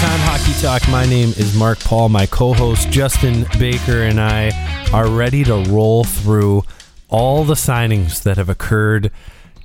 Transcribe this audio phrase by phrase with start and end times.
[0.00, 0.88] Overtime Hockey Talk.
[0.88, 2.08] My name is Mark Paul.
[2.08, 4.50] My co host Justin Baker and I
[4.94, 6.62] are ready to roll through
[7.10, 9.10] all the signings that have occurred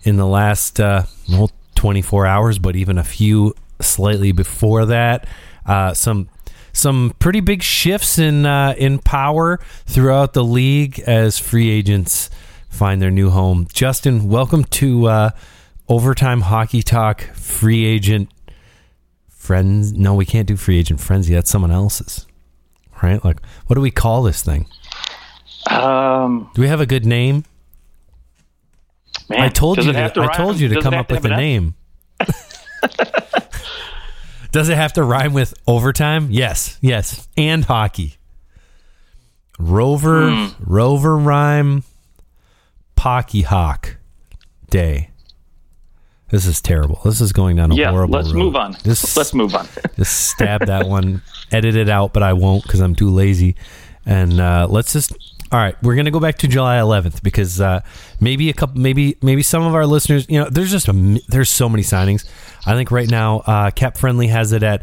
[0.03, 5.25] in the last uh, well, 24 hours, but even a few slightly before that.
[5.65, 6.27] Uh, some
[6.73, 12.29] some pretty big shifts in uh, in power throughout the league as free agents
[12.67, 13.67] find their new home.
[13.71, 15.29] Justin, welcome to uh,
[15.87, 18.29] Overtime Hockey Talk Free Agent
[19.45, 19.93] Friends.
[19.93, 21.33] No, we can't do Free Agent Frenzy.
[21.33, 22.25] That's someone else's,
[23.03, 23.23] right?
[23.23, 24.67] Like, what do we call this thing?
[25.69, 27.45] Um, Do we have a good name?
[29.29, 29.91] man, I told you.
[29.93, 31.75] have To, I told you to come up to with a name.
[34.51, 36.27] Does it have to rhyme with overtime?
[36.31, 38.15] Yes, yes, and hockey.
[39.59, 40.47] Rover, Hmm.
[40.63, 41.83] Rover rhyme,
[42.95, 43.97] Pocky Hawk
[44.69, 45.09] Day.
[46.35, 46.99] This is terrible.
[47.05, 48.37] This is going down a Yeah, horrible let's road.
[48.39, 48.73] move on.
[48.83, 49.67] Just, let's move on.
[49.95, 53.55] just stab that one, edit it out, but I won't because I'm too lazy.
[54.05, 55.13] And uh, let's just.
[55.51, 57.79] All right, we're gonna go back to July 11th because uh,
[58.19, 61.49] maybe a couple, maybe maybe some of our listeners, you know, there's just a there's
[61.49, 62.27] so many signings.
[62.65, 64.81] I think right now, uh, Cap Friendly has it at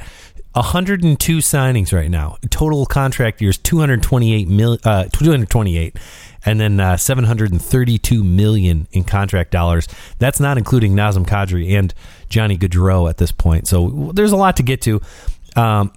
[0.52, 2.36] 102 signings right now.
[2.50, 5.96] Total contract years 228 mil, uh, 228,
[6.44, 9.88] and then uh, 732 million in contract dollars.
[10.18, 11.94] That's not including Nazem Kadri and
[12.28, 13.66] Johnny Gaudreau at this point.
[13.66, 15.00] So there's a lot to get to.
[15.56, 15.92] Um,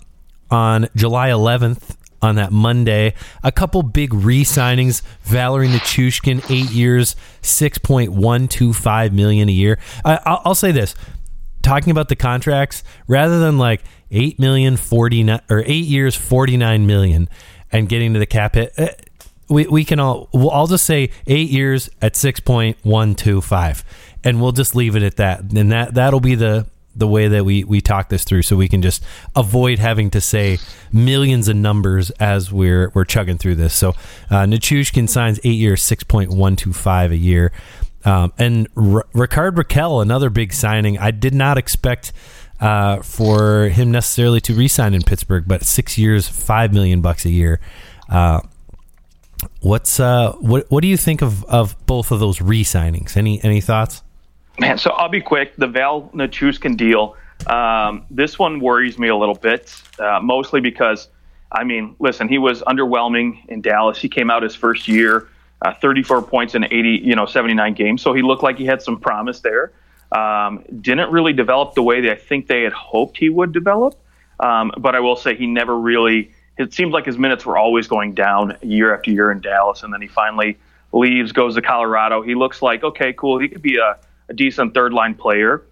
[0.51, 5.01] on July 11th, on that Monday, a couple big re-signings.
[5.23, 9.77] Valeri Nichushkin, eight years, 6.125 million a year.
[10.03, 10.95] I'll, I'll say this:
[11.65, 16.87] talking about the contracts, rather than like eight million forty nine or eight years, 49
[16.87, 17.27] million,
[17.71, 18.73] and getting to the cap hit.
[18.77, 18.93] eh,
[19.49, 23.41] we, we can all we'll, I'll just say eight years at six point one two
[23.41, 23.83] five,
[24.23, 25.41] and we'll just leave it at that.
[25.41, 28.69] And that that'll be the the way that we we talk this through, so we
[28.69, 29.03] can just
[29.35, 30.57] avoid having to say
[30.91, 33.73] millions of numbers as we're we're chugging through this.
[33.73, 33.93] So
[34.31, 34.47] uh,
[35.07, 37.51] signs eight years, six point one two five a year,
[38.05, 40.97] um, and R- Rickard Rakell, another big signing.
[40.97, 42.13] I did not expect.
[42.57, 47.29] Uh, for him necessarily to re-sign in Pittsburgh, but six years, five million bucks a
[47.29, 47.59] year.
[48.09, 48.39] Uh,
[49.61, 53.17] What's uh what what do you think of of both of those re-signings?
[53.17, 54.01] Any any thoughts?
[54.59, 55.55] Man, so I'll be quick.
[55.57, 57.17] The Val Nichushkin deal.
[57.47, 61.09] Um, this one worries me a little bit, uh, mostly because,
[61.51, 63.99] I mean, listen, he was underwhelming in Dallas.
[63.99, 65.27] He came out his first year,
[65.65, 68.01] uh, 34 points in 80, you know, 79 games.
[68.01, 69.73] So he looked like he had some promise there.
[70.11, 73.95] Um, didn't really develop the way that I think they had hoped he would develop.
[74.39, 76.31] Um, but I will say he never really.
[76.57, 79.91] It seems like his minutes were always going down year after year in Dallas, and
[79.91, 80.57] then he finally
[80.93, 82.21] leaves, goes to Colorado.
[82.21, 83.39] He looks like okay, cool.
[83.39, 83.97] He could be a,
[84.29, 85.63] a decent third line player,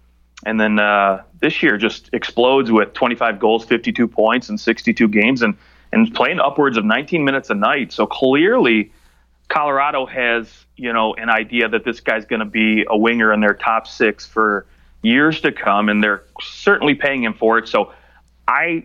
[0.44, 5.42] and then uh, this year just explodes with 25 goals, 52 points in 62 games,
[5.42, 5.56] and
[5.92, 7.92] and playing upwards of 19 minutes a night.
[7.92, 8.90] So clearly,
[9.54, 13.40] Colorado has you know an idea that this guy's going to be a winger in
[13.40, 14.66] their top six for
[15.02, 17.68] years to come, and they're certainly paying him for it.
[17.68, 17.92] So
[18.48, 18.84] I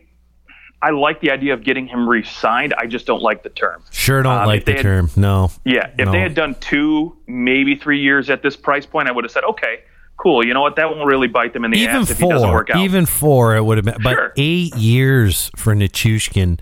[0.82, 2.74] I like the idea of getting him re-signed.
[2.78, 3.84] I just don't like the term.
[3.92, 5.10] Sure don't Um, like the had- term.
[5.16, 5.52] No.
[5.66, 6.12] Yeah, if No.
[6.12, 9.44] they had done two, maybe three years at this price point, I would have said,
[9.44, 9.80] okay,
[10.18, 10.46] cool.
[10.46, 10.78] You know what?
[10.78, 12.78] That won't really bite them in the Even ass if he doesn't work out.
[12.80, 13.98] even four, it would have been.
[14.02, 14.34] But Sure.
[14.38, 16.60] eight years for Nichushkin.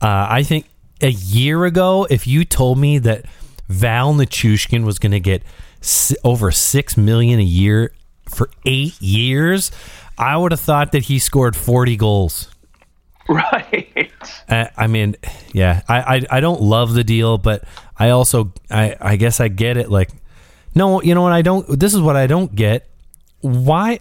[0.00, 0.66] Uh, I think
[1.02, 3.24] a year ago, if you told me that
[3.68, 5.42] Val Nichushkin was going to get
[5.82, 7.92] s- over six million a year
[8.28, 9.70] for eight years,
[10.18, 12.48] I would have thought that he scored forty goals.
[13.28, 14.10] right.
[14.48, 15.16] I, I mean,
[15.52, 17.64] yeah, I, I I don't love the deal, but
[17.98, 19.90] I also I I guess I get it.
[19.90, 20.10] Like,
[20.74, 21.32] no, you know what?
[21.32, 21.78] I don't.
[21.78, 22.88] This is what I don't get.
[23.40, 23.98] Why?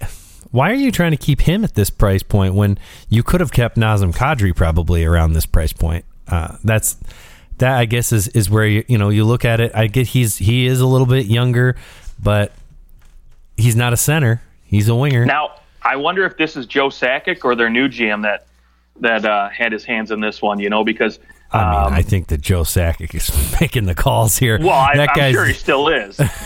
[0.51, 2.77] Why are you trying to keep him at this price point when
[3.09, 6.05] you could have kept Nazem Kadri probably around this price point?
[6.27, 6.95] Uh, that's
[7.59, 9.71] that I guess is is where you you know you look at it.
[9.75, 11.75] I get he's he is a little bit younger,
[12.21, 12.51] but
[13.57, 14.41] he's not a center.
[14.65, 15.25] He's a winger.
[15.25, 18.47] Now, I wonder if this is Joe Sakic or their new GM that
[19.01, 20.59] that uh, had his hands in this one.
[20.59, 21.19] You know, because
[21.51, 23.29] I mean, um, I think that Joe Sakic is
[23.61, 24.57] making the calls here.
[24.59, 26.17] Well, I, that I'm sure he still is.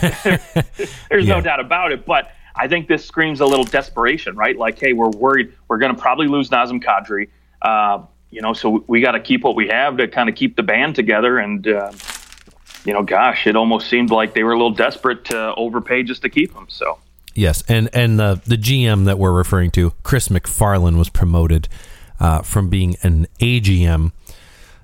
[1.10, 1.34] There's Yeah.
[1.36, 2.04] no doubt about it.
[2.06, 4.56] But I think this screams a little desperation, right?
[4.56, 7.28] Like, hey, we're worried we're going to probably lose Nazem Kadri.
[7.62, 10.56] Uh, you know, so we got to keep what we have to kind of keep
[10.56, 11.38] the band together.
[11.38, 11.92] And uh,
[12.84, 16.22] you know, gosh, it almost seemed like they were a little desperate to overpay just
[16.22, 16.66] to keep them.
[16.68, 16.98] So
[17.34, 21.68] Yes, and and the the GM that we're referring to, Chris MacFarland, was promoted
[22.18, 24.12] uh, from being an AGM,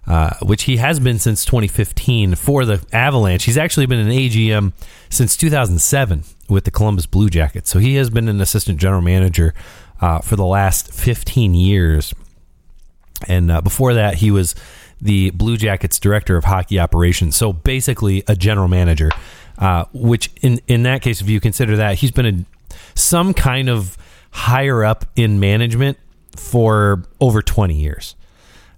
[0.06, 3.44] uh, which he has been since 2015 for the Avalanche.
[3.44, 4.72] He's actually been an AGM
[5.10, 7.68] since 2007 with the Columbus Blue Jackets.
[7.68, 9.52] So he has been an assistant general manager
[10.00, 12.14] uh, for the last 15 years.
[13.28, 14.54] And uh, before that, he was
[15.00, 17.36] the Blue Jackets director of hockey operations.
[17.36, 19.10] So basically, a general manager.
[19.58, 23.70] Uh, which in in that case, if you consider that, he's been a, some kind
[23.70, 23.96] of
[24.30, 25.96] higher up in management
[26.36, 28.16] for over twenty years.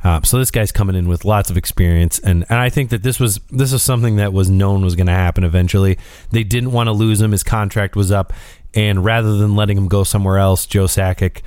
[0.05, 3.03] Uh, so this guy's coming in with lots of experience, and, and I think that
[3.03, 5.99] this was this is something that was known was going to happen eventually.
[6.31, 8.33] They didn't want to lose him; his contract was up,
[8.73, 11.43] and rather than letting him go somewhere else, Joe Sakic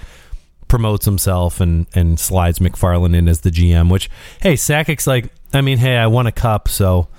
[0.71, 3.91] promotes himself and and slides MacFarland in as the GM.
[3.91, 4.09] Which
[4.39, 7.09] hey, Sakic's like, I mean, hey, I won a cup, so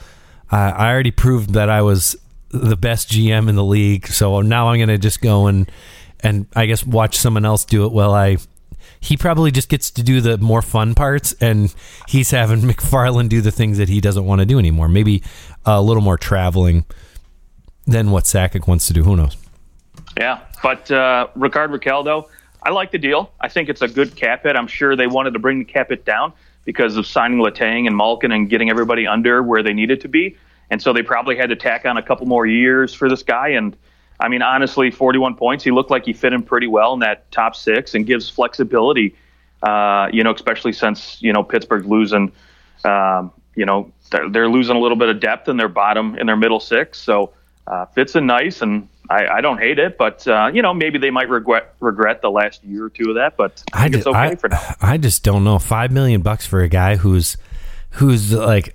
[0.50, 2.16] I, I already proved that I was
[2.48, 4.06] the best GM in the league.
[4.06, 5.70] So now I'm going to just go and
[6.20, 8.38] and I guess watch someone else do it while I
[9.00, 11.74] he probably just gets to do the more fun parts, and
[12.08, 14.88] he's having MacFarland do the things that he doesn't want to do anymore.
[14.88, 15.22] Maybe
[15.66, 16.86] a little more traveling
[17.86, 19.02] than what Sakic wants to do.
[19.04, 19.36] Who knows?
[20.16, 22.28] Yeah, but uh, Rakell, though,
[22.64, 23.32] I like the deal.
[23.40, 24.56] I think it's a good cap hit.
[24.56, 26.32] I'm sure they wanted to bring the cap hit down
[26.64, 30.36] because of signing Letang and Malkin and getting everybody under where they needed to be.
[30.70, 33.48] And so they probably had to tack on a couple more years for this guy.
[33.48, 33.76] And
[34.20, 35.64] I mean, honestly, 41 points.
[35.64, 39.14] He looked like he fit in pretty well in that top six and gives flexibility.
[39.62, 42.32] Uh, you know, especially since you know Pittsburgh's losing.
[42.84, 46.26] Um, you know, they're, they're, losing a little bit of depth in their bottom in
[46.26, 47.00] their middle six.
[47.00, 47.32] So
[47.66, 49.98] uh, fits in nice, and I, I don't hate it.
[49.98, 53.16] But uh, you know, maybe they might regret regret the last year or two of
[53.16, 53.36] that.
[53.36, 54.74] But I, I think it's okay I, for now.
[54.80, 55.58] I just don't know.
[55.58, 57.36] Five million bucks for a guy who's
[57.90, 58.74] who's like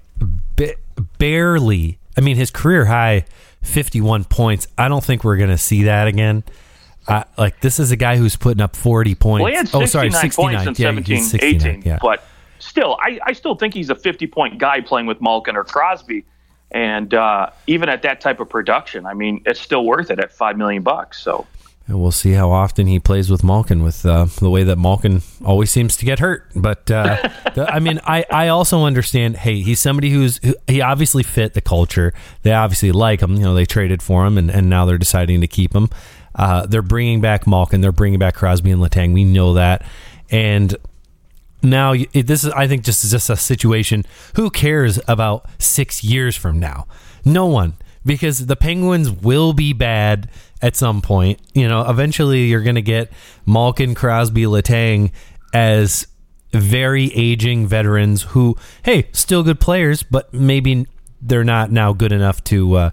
[0.56, 0.75] b-
[1.18, 2.00] barely.
[2.16, 3.25] I mean, his career high
[3.62, 4.68] 51 points.
[4.78, 6.44] I don't think we're going to see that again.
[7.07, 9.44] Uh, like this is a guy who's putting up 40 points.
[9.44, 11.81] Well, he had 69 oh, sorry, 69 points in yeah, 17, 18.
[11.84, 12.00] Yeah.
[12.01, 12.24] But
[12.60, 16.25] still, I, I still think he's a 50 point guy playing with Malkin or Crosby.
[16.72, 20.31] And uh, even at that type of production, I mean, it's still worth it at
[20.31, 21.19] five million bucks.
[21.19, 21.48] So
[21.88, 25.22] and we'll see how often he plays with Malkin with uh, the way that Malkin
[25.46, 26.52] always seems to get hurt.
[26.54, 29.38] But uh, the, I mean, I, I also understand.
[29.38, 32.14] Hey, he's somebody who's who, he obviously fit the culture.
[32.42, 33.36] They obviously like him.
[33.36, 35.90] You know, they traded for him, and, and now they're deciding to keep him.
[36.36, 37.80] Uh, they're bringing back Malkin.
[37.80, 39.13] They're bringing back Crosby and Letang.
[39.13, 39.86] We know that,
[40.30, 40.75] and
[41.62, 44.06] now this is I think just just a situation.
[44.36, 46.88] Who cares about six years from now?
[47.25, 50.30] No one because the Penguins will be bad
[50.62, 51.39] at some point.
[51.54, 53.12] You know, eventually you're going to get
[53.45, 55.12] Malkin, Crosby, Letang
[55.54, 56.07] as
[56.51, 60.88] very aging veterans who, hey, still good players, but maybe
[61.21, 62.89] they're not now good enough to uh,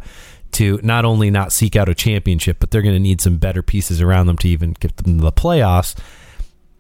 [0.53, 3.63] to not only not seek out a championship, but they're going to need some better
[3.63, 5.97] pieces around them to even get them to the playoffs.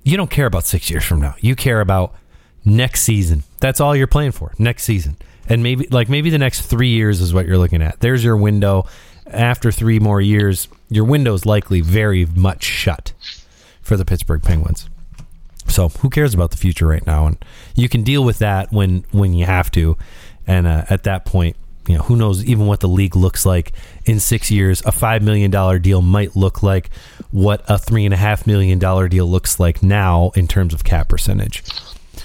[0.04, 1.34] You don't care about six years from now.
[1.40, 2.14] You care about
[2.64, 3.42] next season.
[3.58, 4.52] That's all you're playing for.
[4.58, 5.16] Next season
[5.48, 8.00] and maybe like maybe the next three years is what you're looking at.
[8.00, 8.86] There's your window.
[9.26, 13.12] After three more years, your window is likely very much shut
[13.80, 14.88] for the Pittsburgh Penguins.
[15.66, 17.26] So who cares about the future right now?
[17.26, 17.42] And
[17.74, 19.96] you can deal with that when when you have to.
[20.46, 21.56] And uh, at that point,
[21.88, 23.72] you know who knows even what the league looks like
[24.04, 24.82] in six years.
[24.84, 26.90] A five million dollar deal might look like
[27.30, 30.84] what a three and a half million dollar deal looks like now in terms of
[30.84, 31.62] cap percentage.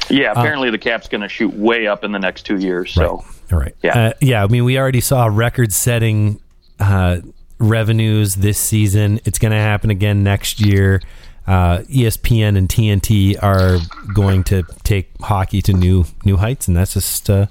[0.10, 2.58] Yeah, uh, apparently uh, the cap's going to shoot way up in the next two
[2.58, 2.94] years.
[2.94, 3.54] So, right.
[3.54, 4.44] all right, yeah, uh, yeah.
[4.44, 6.40] I mean, we already saw record-setting
[6.80, 7.20] uh,
[7.60, 9.20] revenues this season.
[9.26, 11.02] It's going to happen again next year.
[11.46, 13.80] Uh, ESPN and TNT are
[14.14, 17.48] going to take hockey to new new heights, and that's just uh,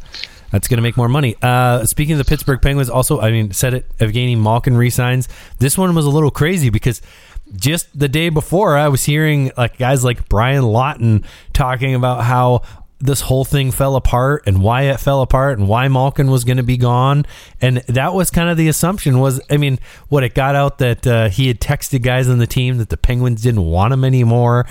[0.50, 1.36] that's going to make more money.
[1.42, 3.98] Uh, speaking of the Pittsburgh Penguins, also, I mean, said it.
[3.98, 5.28] Evgeny Malkin resigns.
[5.58, 7.02] This one was a little crazy because
[7.56, 12.62] just the day before, I was hearing like guys like Brian Lawton talking about how
[13.00, 16.56] this whole thing fell apart and why it fell apart and why Malkin was going
[16.56, 17.24] to be gone.
[17.60, 19.78] And that was kind of the assumption was, I mean,
[20.08, 22.96] what it got out that uh, he had texted guys on the team that the
[22.96, 24.66] Penguins didn't want him anymore.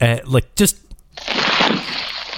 [0.00, 0.78] Uh, like just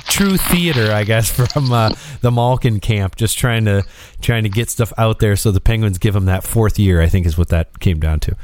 [0.09, 3.85] true theater, I guess, from uh, the Malkin camp, just trying to
[4.21, 7.01] trying to get stuff out there so the Penguins give him that fourth year.
[7.01, 8.37] I think is what that came down to.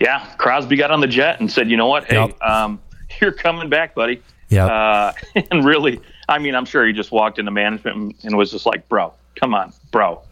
[0.00, 2.04] Yeah, Crosby got on the jet and said, "You know what?
[2.04, 2.42] Hey, yep.
[2.42, 2.80] um,
[3.20, 4.66] you're coming back, buddy." Yeah.
[4.66, 5.12] Uh,
[5.50, 8.88] and really, I mean, I'm sure he just walked into management and was just like,
[8.88, 10.22] "Bro, come on, bro,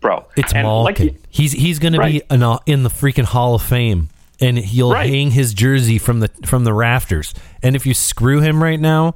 [0.00, 1.06] bro." It's and Malkin.
[1.08, 2.22] Like, he's he's going right.
[2.28, 4.08] to be in, in the freaking Hall of Fame,
[4.40, 5.08] and he'll right.
[5.08, 7.34] hang his jersey from the from the rafters.
[7.62, 9.14] And if you screw him right now,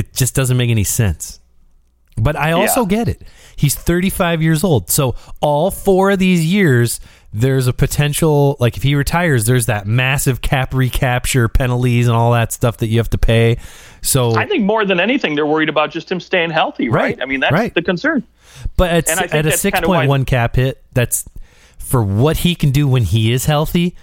[0.00, 1.40] it just doesn't make any sense.
[2.16, 2.88] But I also yeah.
[2.88, 3.22] get it.
[3.56, 4.90] He's 35 years old.
[4.90, 7.00] So all four of these years
[7.32, 12.32] there's a potential like if he retires there's that massive cap recapture penalties and all
[12.32, 13.56] that stuff that you have to pay
[14.02, 17.22] so i think more than anything they're worried about just him staying healthy right, right?
[17.22, 17.72] i mean that's right.
[17.74, 18.24] the concern
[18.76, 21.24] but at, at a 6.1 cap hit that's
[21.78, 23.94] for what he can do when he is healthy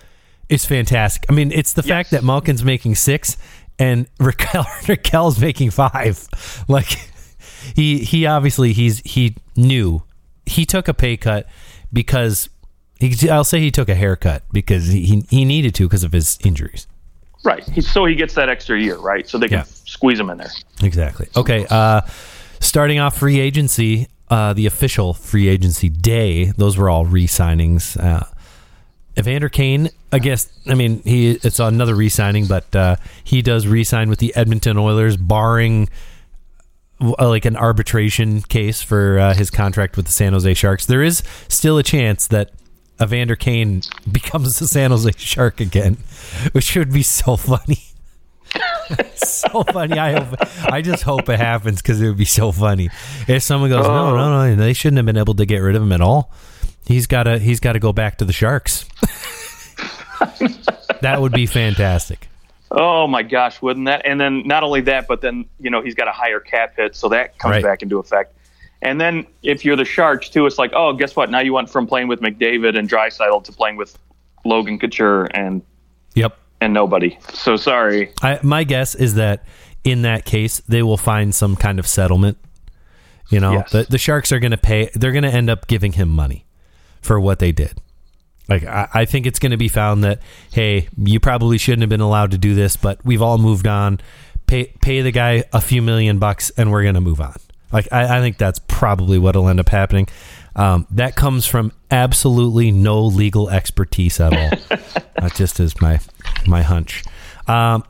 [0.48, 1.90] is fantastic i mean it's the yes.
[1.90, 3.36] fact that malkin's making six
[3.80, 6.28] and Rakell Rakell's making five.
[6.68, 6.88] Like
[7.76, 10.04] he he obviously he's he knew
[10.46, 11.48] he took a pay cut
[11.94, 12.50] because
[13.00, 16.38] he, I'll say he took a haircut because he he needed to because of his
[16.44, 16.88] injuries.
[17.44, 17.64] Right.
[17.70, 19.28] He, so he gets that extra year, right?
[19.28, 19.64] So they can Yeah.
[19.86, 20.52] squeeze him in there.
[20.82, 21.28] Exactly.
[21.36, 21.66] Okay.
[21.70, 22.02] Uh,
[22.60, 26.46] starting off free agency, uh, the official free agency day.
[26.58, 27.96] Those were all re-signings.
[28.02, 28.26] Uh,
[29.18, 30.48] Evander Kane, I guess.
[30.68, 35.18] I mean, he it's another re-signing, but uh, he does re-sign with the Edmonton Oilers,
[35.18, 35.90] barring
[37.02, 40.86] uh, like an arbitration case for uh, his contract with the San Jose Sharks.
[40.86, 42.52] There is still a chance that
[43.02, 43.82] Evander Kane
[44.12, 45.98] becomes the San Jose Shark again,
[46.52, 47.84] which would be so funny.
[49.16, 50.00] so funny.
[50.00, 50.36] I hope.
[50.72, 52.90] I just hope it happens because it would be so funny
[53.28, 55.82] if someone goes, "No, no, no, they shouldn't have been able to get rid of
[55.82, 56.32] him at all."
[56.88, 57.38] He's got to.
[57.40, 58.86] He's got to go back to the Sharks.
[61.02, 62.28] that would be fantastic.
[62.72, 64.06] Oh my gosh, wouldn't that?
[64.06, 66.96] And then not only that, but then you know he's got a higher cap hit,
[66.96, 67.64] so that comes Right.
[67.64, 68.34] back into effect.
[68.82, 71.30] And then if you're the Sharks too, it's like, oh, guess what?
[71.32, 73.98] Now you went from playing with McDavid and Draisaitl to playing with
[74.46, 75.62] Logan Couture and
[76.16, 76.38] Yep.
[76.62, 77.18] and nobody.
[77.34, 78.12] So sorry.
[78.22, 79.46] I, my guess is that
[79.84, 82.38] in that case, they will find some kind of settlement.
[83.30, 83.72] You know, Yes.
[83.72, 84.90] the, the Sharks are going to pay.
[84.94, 86.46] They're going to end up giving him money
[87.08, 87.82] for what they did.
[88.50, 90.20] Like I, I think it's going to be found that
[90.52, 94.00] hey, you probably shouldn't have been allowed to do this, but we've all moved on.
[94.46, 97.36] Pay pay the guy a few million bucks, and we're going to move on.
[97.72, 100.08] Like I, I think that's probably what'll end up happening.
[100.56, 104.50] Um, that comes from absolutely no legal expertise at all.
[105.16, 106.00] that just is my
[106.46, 107.04] my hunch.
[107.48, 107.84] Um,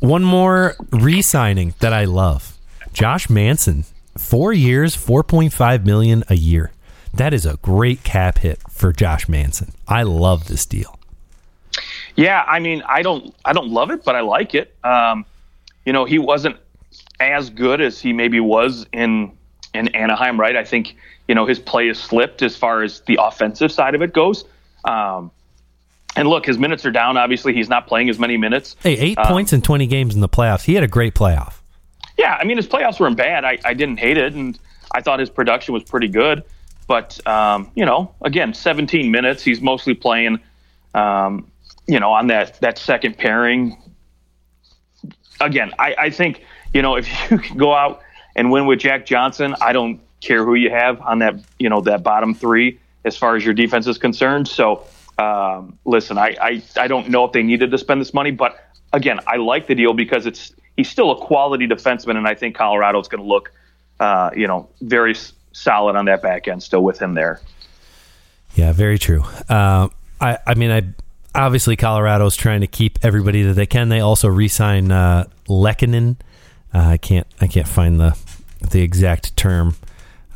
[0.00, 2.56] one more re-signing that I love:
[2.92, 3.84] Josh Manson,
[4.16, 6.72] four years, four point five million a year.
[7.14, 9.72] That is a great cap hit for Josh Manson.
[9.86, 10.98] I love this deal.
[12.16, 14.74] Yeah, I mean, I don't, I don't love it, but I like it.
[14.84, 15.24] Um,
[15.84, 16.56] you know, he wasn't
[17.20, 19.32] as good as he maybe was in
[19.74, 20.56] in Anaheim, right?
[20.56, 20.96] I think
[21.28, 24.44] you know his play has slipped as far as the offensive side of it goes.
[24.84, 25.30] Um,
[26.16, 27.16] and look, his minutes are down.
[27.16, 28.76] Obviously, he's not playing as many minutes.
[28.82, 30.64] Hey, eight Um, points in twenty games in the playoffs.
[30.64, 31.54] He had a great playoff.
[32.16, 33.44] Yeah, I mean his playoffs weren't bad.
[33.44, 34.58] I, I didn't hate it, and
[34.92, 36.42] I thought his production was pretty good.
[36.88, 39.44] But um, you know, again, 17 minutes.
[39.44, 40.40] He's mostly playing,
[40.94, 41.52] um,
[41.86, 43.80] you know, on that that second pairing.
[45.40, 46.42] Again, I, I think
[46.74, 48.00] you know if you go out
[48.34, 51.82] and win with Jack Johnson, I don't care who you have on that you know
[51.82, 54.48] that bottom three as far as your defense is concerned.
[54.48, 54.84] So
[55.18, 58.58] um, listen, I, I I don't know if they needed to spend this money, but
[58.94, 62.56] again, I like the deal because it's he's still a quality defenseman, and I think
[62.56, 63.52] Colorado's going to look,
[64.00, 65.14] uh, you know, very
[65.52, 67.40] solid on that back end still with him there.
[68.54, 69.22] Yeah, very true.
[69.48, 69.88] Uh,
[70.20, 70.82] I, I mean, I
[71.34, 73.88] obviously Colorado's trying to keep everybody that they can.
[73.88, 76.16] They also re-sign uh, Lehkonen.
[76.74, 78.18] Uh, I can't, I can't find the
[78.70, 79.76] the exact term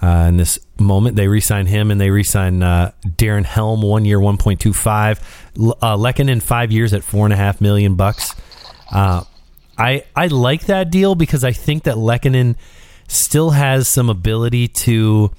[0.01, 1.17] uh, in this moment.
[1.17, 5.19] They re-sign him and they re-sign uh, Darren Helm, one year, one point two five.
[5.59, 8.35] Uh, Lehkonen, five years at four and a half million bucks.
[8.91, 9.25] Uh,
[9.77, 12.57] I I like that deal because I think that Lehkonen
[13.13, 15.31] still has some ability to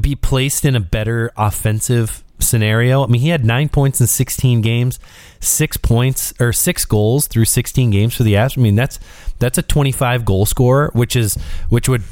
[0.00, 3.04] be placed in a better offensive scenario.
[3.04, 4.98] I mean, he had nine points in 16 games,
[5.40, 8.56] six points or six goals through 16 games for the Avs.
[8.56, 8.98] I mean, that's
[9.38, 11.36] that's a 25 goal scorer, which is
[11.68, 12.02] which would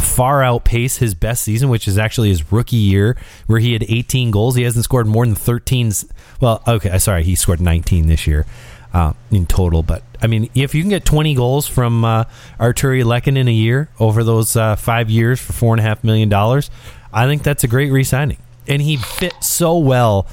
[0.00, 3.16] far outpace his best season, which is actually his rookie year,
[3.46, 4.54] where he had 18 goals.
[4.54, 5.92] He hasn't scored more than 13.
[6.40, 8.46] Well, okay, sorry, he scored 19 this year
[8.92, 9.82] uh, in total.
[9.82, 12.24] But I mean, if you can get 20 goals from uh,
[12.58, 16.02] Artturi Lehkonen in a year over those uh, five years for four and a half
[16.04, 16.70] million dollars,
[17.12, 18.38] I think that's a great re-signing.
[18.68, 20.26] And he fit so well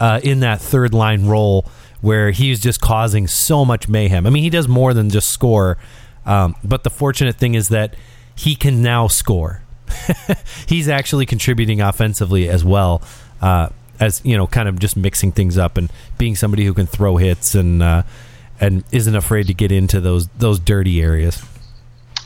[0.00, 1.66] uh, in that third line role
[2.00, 4.26] where he's just causing so much mayhem.
[4.26, 5.78] I mean, he does more than just score.
[6.26, 7.94] Um, but the fortunate thing is that
[8.34, 9.62] he can now score.
[10.66, 13.02] he's actually contributing offensively as well
[13.40, 13.68] uh,
[14.00, 17.16] as you know, kind of just mixing things up and being somebody who can throw
[17.16, 18.02] hits and uh,
[18.60, 21.42] and isn't afraid to get into those those dirty areas.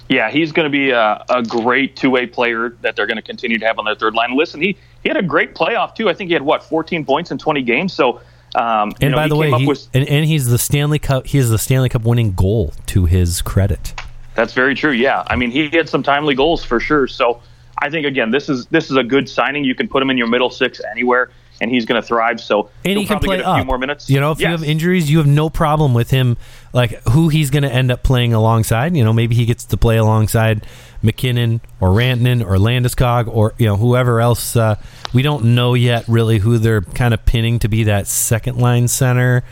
[0.08, 3.22] Yeah, he's going to be a, a great two way player that they're going to
[3.22, 4.36] continue to have on their third line.
[4.36, 6.08] Listen, he he had a great playoff too.
[6.08, 7.92] I think he had what 14 points in 20 games.
[7.92, 8.20] So.
[8.54, 11.26] Um, And know, by he the way, he, with- and, and he's the Stanley Cup.
[11.26, 13.94] He is the Stanley Cup winning goal to his credit.
[14.34, 14.90] That's very true.
[14.90, 17.06] Yeah, I mean, he had some timely goals for sure.
[17.06, 17.40] So
[17.78, 19.64] I think again, this is this is a good signing.
[19.64, 21.30] You can put him in your middle six anywhere,
[21.62, 22.40] and he's going to thrive.
[22.40, 23.58] So and he can play get a up.
[23.58, 24.10] few more minutes.
[24.10, 26.36] You know, if you have injuries, you have no problem with him.
[26.72, 28.96] Like who he's going to end up playing alongside.
[28.96, 30.66] You know, maybe he gets to play alongside
[31.02, 34.56] MacKinnon or Rantanen or Landeskog or you know whoever else.
[34.56, 34.74] Uh,
[35.14, 38.88] we don't know yet really who they're kind of pinning to be that second line
[38.88, 39.44] center.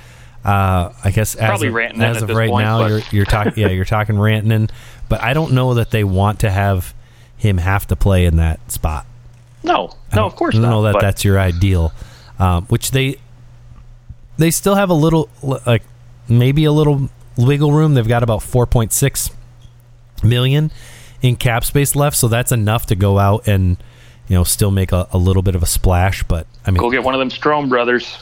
[0.44, 3.52] Uh, I guess as Probably of, Rantanen as of right point, now, you're you're talking
[3.56, 4.68] yeah you're talking Rantanen,
[5.08, 6.92] but I don't know that they want to have
[7.36, 9.06] him have to play in that spot.
[9.62, 10.70] No, no, of course I don't not.
[10.70, 11.92] know that but- that's your ideal,
[12.38, 13.16] um, which they
[14.38, 15.82] they still have a little like
[16.28, 17.94] maybe a little wiggle room.
[17.94, 19.30] They've got about four point six
[20.22, 20.70] million
[21.22, 23.76] in cap space left, so that's enough to go out and
[24.28, 26.22] you know still make a, a little bit of a splash.
[26.22, 28.16] But I mean, Go get one of them Strome brothers.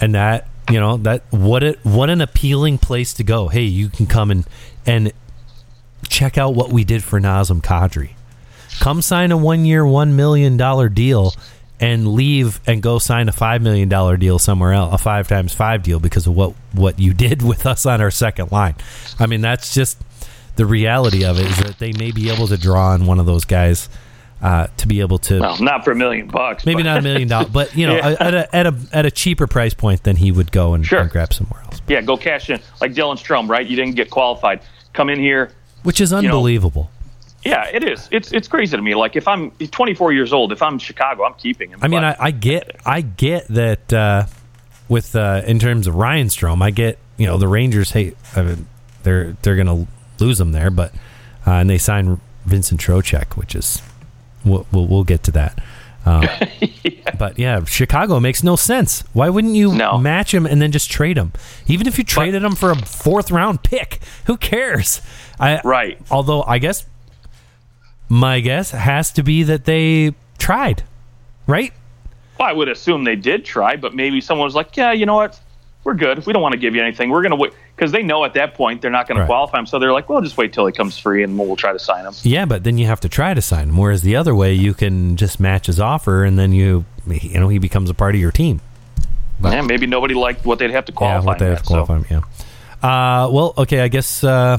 [0.00, 3.48] and that you know that what it what an appealing place to go.
[3.48, 4.46] Hey, you can come and
[4.86, 5.12] and
[6.08, 8.10] check out what we did for Nazem Kadri.
[8.80, 11.34] Come sign a one year, one million dollar deal,
[11.78, 15.52] and leave and go sign a five million dollar deal somewhere else, a five times
[15.54, 18.74] five deal because of what what you did with us on our second line.
[19.18, 19.98] I mean, that's just
[20.56, 23.26] the reality of it is that they may be able to draw on one of
[23.26, 23.88] those guys
[24.42, 26.64] uh, to be able to Well, not for a million bucks.
[26.66, 28.16] maybe but- not a million dollars, but you know, Yeah.
[28.18, 31.00] at a at a at a cheaper price point than he would go and, Sure.
[31.00, 33.66] and grab somewhere else, Yeah, go cash in like Dylan Strome, right?
[33.66, 34.60] You didn't get qualified.
[34.94, 35.50] Come in here.
[35.82, 36.90] which is know, unbelievable.
[37.44, 38.08] Yeah, it is.
[38.12, 38.94] It's it's crazy to me.
[38.94, 41.78] Like if I'm 24 years old, if I'm Chicago, I'm keeping him.
[41.82, 44.26] I mean, I, I get I get that uh,
[44.88, 47.92] with uh, in terms of Ryan Strome, I get you know the Rangers.
[47.92, 48.16] hate.
[48.36, 48.66] I mean,
[49.04, 49.86] they're they're gonna
[50.18, 50.92] lose him there, but
[51.46, 53.80] uh, and they signed Vincent Trocheck, which is
[54.44, 55.58] we'll we'll, we'll get to that.
[56.04, 56.26] Um,
[57.18, 59.02] But yeah, Chicago makes no sense.
[59.12, 59.98] Why wouldn't you No.
[59.98, 61.32] match him and then just trade him?
[61.66, 65.02] Even if you traded him for a fourth round pick, who cares?
[65.38, 65.98] I, Right.
[66.10, 66.86] Although I guess
[68.10, 70.82] my guess has to be that they tried,
[71.46, 71.72] right?
[72.38, 75.14] Well, I would assume they did try, but maybe someone was like, "Yeah, you know
[75.14, 75.38] what?
[75.84, 76.26] We're good.
[76.26, 77.08] We don't want to give you anything.
[77.08, 79.24] We're going to wait because they know at that point they're not going Right.
[79.24, 79.66] to qualify him.
[79.66, 82.04] So they're like, "Well, just wait till he comes free, and we'll, try to sign
[82.04, 83.76] him." Yeah, but then you have to try to sign him.
[83.78, 87.48] Whereas the other way, you can just match his offer, and then you, you know,
[87.48, 88.60] he becomes a part of your team.
[89.40, 91.20] But- yeah, maybe nobody liked what they'd have to qualify.
[91.20, 92.06] yeah, what they have to so- qualify him.
[92.10, 92.20] Yeah.
[92.82, 94.58] Uh, well, okay, I guess uh,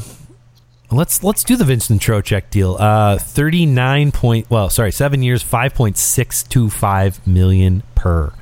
[0.91, 2.75] let's let's do the Vincent Trocheck deal.
[2.79, 4.49] Uh, Thirty nine point.
[4.49, 8.33] Well, sorry, seven years, five point six two five million per.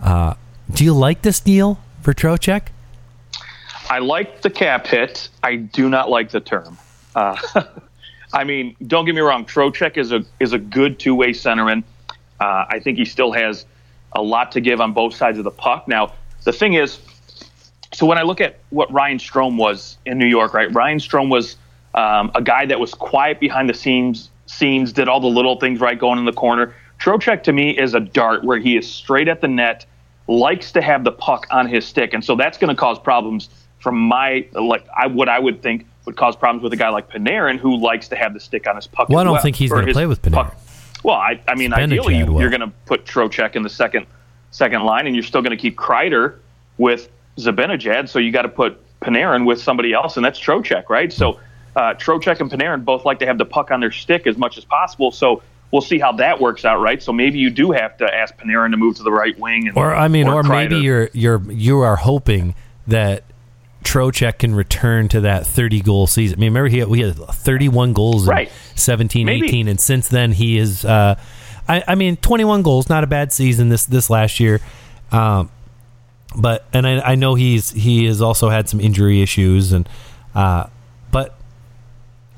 [0.00, 0.34] Uh,
[0.70, 2.68] do you like this deal for Trocheck?
[3.90, 5.28] I like the cap hit.
[5.42, 6.78] I do not like the term.
[7.14, 7.36] Uh,
[8.32, 9.44] I mean, don't get me wrong.
[9.44, 11.84] Trocheck is a is a good two way centerman.
[12.40, 13.64] Uh, I think he still has
[14.12, 15.88] a lot to give on both sides of the puck.
[15.88, 16.12] Now,
[16.44, 16.98] the thing is,
[17.92, 20.72] so when I look at what Ryan Strome was in New York, right?
[20.72, 21.56] Ryan Strome was
[21.94, 25.80] um, a guy that was quiet behind the scenes, scenes, did all the little things
[25.80, 26.74] right, going in the corner.
[26.98, 29.86] Trocheck to me is a dart where he is straight at the net,
[30.26, 33.48] likes to have the puck on his stick, and so that's going to cause problems.
[33.80, 37.10] From my like, I what I would think would cause problems with a guy like
[37.10, 39.10] Panarin who likes to have the stick on his puck.
[39.10, 40.32] Well, I don't think he's gonna play with Panarin.
[40.32, 40.56] puck.
[41.04, 44.06] Well, I, I mean, ideally, you, you're going to put Trocheck in the second
[44.50, 46.38] second line, and you're still going to keep Kreider
[46.78, 48.08] with Zibanejad.
[48.08, 51.12] So you got to put Panarin with somebody else, and that's Trocheck, right?
[51.12, 51.38] So
[51.76, 54.58] uh, Trocheck and Panarin both like to have the puck on their stick as much
[54.58, 55.10] as possible.
[55.10, 57.02] So we'll see how that works out, right?
[57.02, 59.76] So maybe you do have to ask Panarin to move to the right wing, and,
[59.76, 62.54] Or I mean, or, maybe you're you're you are hoping
[62.86, 63.24] that
[63.82, 66.38] Trocheck can return to that 30 goal season.
[66.38, 68.48] I mean, remember he had, we had 31 goals Right.
[68.48, 69.46] in 17, Maybe.
[69.46, 70.84] 18, and since then he is.
[70.84, 71.16] Uh,
[71.68, 74.60] I, I mean, 21 goals, not a bad season this this last year.
[75.12, 75.50] Um,
[76.36, 79.88] but and I, I know he's he has also had some injury issues and
[80.34, 80.66] uh,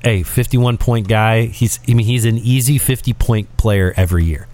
[0.03, 1.45] a 51 point guy.
[1.45, 4.47] He's I mean he's an easy 50 point player every year.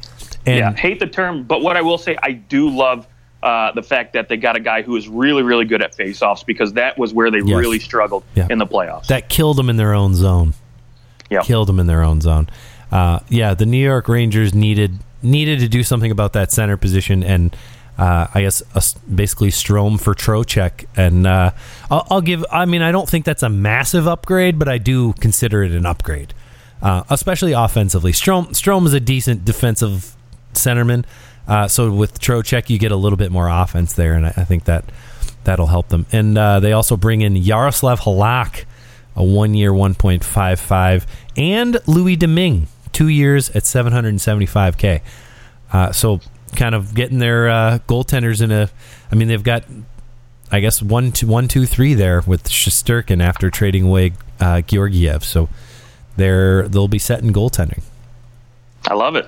[0.46, 3.08] And yeah, hate the term, but what I will say, I do love
[3.42, 6.46] uh, the fact that they got a guy who is really, really good at faceoffs
[6.46, 7.56] because that was where they Yes.
[7.58, 8.48] really struggled Yeah.
[8.50, 9.08] in the playoffs.
[9.08, 10.54] that killed them in their own zone.
[11.30, 11.42] yeah.
[11.42, 12.48] killed them in their own zone.
[12.92, 17.24] Uh, yeah, the New York Rangers needed needed to do something about that center position,
[17.24, 17.56] and
[17.98, 18.62] uh, I guess
[19.04, 20.86] basically Strome for Trocheck.
[20.96, 21.52] And uh,
[21.92, 22.46] I'll, I'll give.
[22.52, 25.86] I mean, I don't think that's a massive upgrade, but I do consider it an
[25.86, 26.34] upgrade,
[26.82, 28.12] uh, especially offensively.
[28.12, 30.16] Strome Strome is a decent defensive
[30.54, 31.06] centerman,
[31.48, 34.44] uh, so with Trocheck you get a little bit more offense there, and I, I
[34.44, 34.86] think that
[35.44, 36.06] that'll help them.
[36.12, 38.66] And uh, they also bring in Yaroslav Halak
[39.16, 41.06] a one year 1.55
[41.38, 45.02] and louis domingue two years at 775k
[45.72, 46.20] uh, so
[46.54, 48.70] kind of getting their uh, goaltenders in a
[49.12, 49.64] i mean they've got
[50.52, 55.24] i guess one two one two three there with Shesterkin after trading away uh, georgiev
[55.24, 55.50] so
[56.16, 57.82] they're they'll be set in goaltending
[58.88, 59.26] I love it.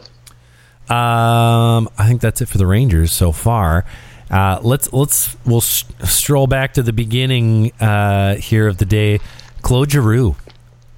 [0.91, 3.85] um, I think that's it for the Rangers so far.
[4.29, 9.19] Uh, let's let's we'll stroll back to the beginning uh, here of the day.
[9.61, 10.35] Claude Giroux.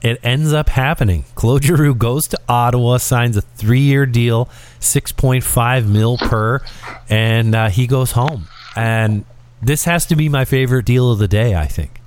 [0.02, 1.26] It ends up happening.
[1.36, 4.48] Claude Giroux goes to Ottawa, signs a three-year deal,
[4.80, 6.62] six point five mil per,
[7.10, 8.48] and uh, he goes home.
[8.76, 9.26] And
[9.62, 11.56] this has to be my favorite deal of the day.
[11.56, 12.00] I think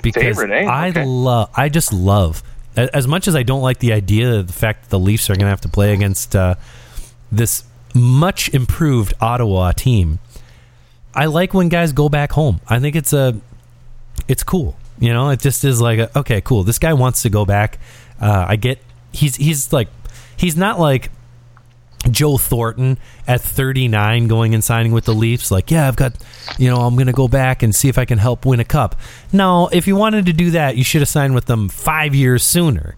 [0.00, 0.64] because Favorite, eh?
[0.66, 1.04] I Okay.
[1.04, 2.42] love, I just love
[2.76, 5.34] as much as I don't like the idea of the fact that the Leafs are
[5.34, 6.54] going to have to play against uh,
[7.30, 10.20] this much improved Ottawa team.
[11.14, 12.60] I like when guys go back home.
[12.68, 13.36] I think it's a,
[14.28, 14.76] it's cool.
[15.02, 16.62] You know, it just is like, a, okay, cool.
[16.62, 17.80] This guy wants to go back.
[18.20, 18.78] Uh, I get
[19.10, 19.88] he's he's like
[20.36, 21.10] he's not like
[22.08, 25.50] Joe Thornton at 39 going and signing with the Leafs.
[25.50, 26.12] Like, yeah, I've got,
[26.56, 28.64] you know, I'm going to go back and see if I can help win a
[28.64, 28.94] cup.
[29.32, 32.44] No, if you wanted to do that, you should have signed with them five years
[32.44, 32.94] sooner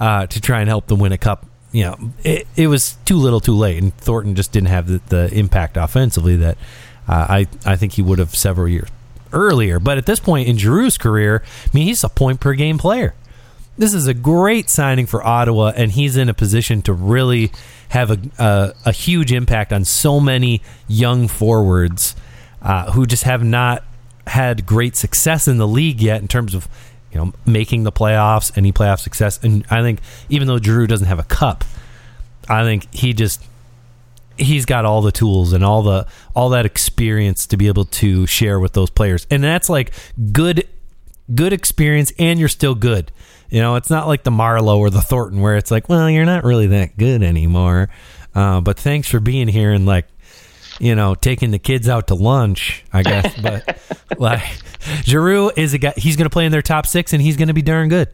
[0.00, 1.44] uh, to try and help them win a cup.
[1.70, 5.02] You know, it, it was too little too late, and Thornton just didn't have the,
[5.08, 6.56] the impact offensively that
[7.06, 8.88] uh, I, I think he would have several years
[9.32, 9.78] earlier.
[9.78, 13.14] But at this point in Giroux's career, I mean, he's a point per game player
[13.78, 17.52] this is a great signing for Ottawa, and he's in a position to really
[17.88, 22.14] have a a, a huge impact on so many young forwards
[22.60, 23.84] uh, who just have not
[24.26, 26.68] had great success in the league yet in terms of
[27.12, 29.42] you know making the playoffs, any playoff success.
[29.42, 31.64] And I think even though Giroux doesn't have a cup,
[32.48, 33.42] I think he just
[34.42, 38.26] he's got all the tools and all the all that experience to be able to
[38.26, 39.26] share with those players.
[39.30, 39.92] And that's like
[40.32, 40.66] good
[41.34, 43.12] good experience and you're still good.
[43.48, 46.24] You know it's not like the Marleau or the thornton where it's like well you're
[46.24, 47.88] not really that good anymore.
[48.34, 50.06] Uh, but thanks for being here and like
[50.80, 53.34] you know taking the kids out to lunch i guess.
[53.42, 53.78] But
[54.18, 54.42] like
[55.02, 57.48] Giroux is a guy he's going to play in their top six and he's going
[57.48, 58.08] to be darn good.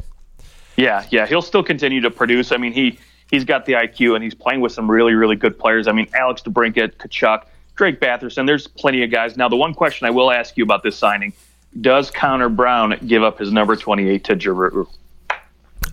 [0.77, 2.53] Yeah, yeah, he'll still continue to produce.
[2.53, 5.59] I mean, he he's got the IQ and he's playing with some really really good
[5.59, 5.89] players.
[5.89, 7.45] I mean, Alex DeBrincat, Tkachuk,
[7.77, 8.47] Drake Batherson.
[8.47, 9.37] There's plenty of guys.
[9.37, 11.33] Now, the one question I will ask you about this signing:
[11.81, 14.89] Does Connor Brown give up his number 28 to Giroux?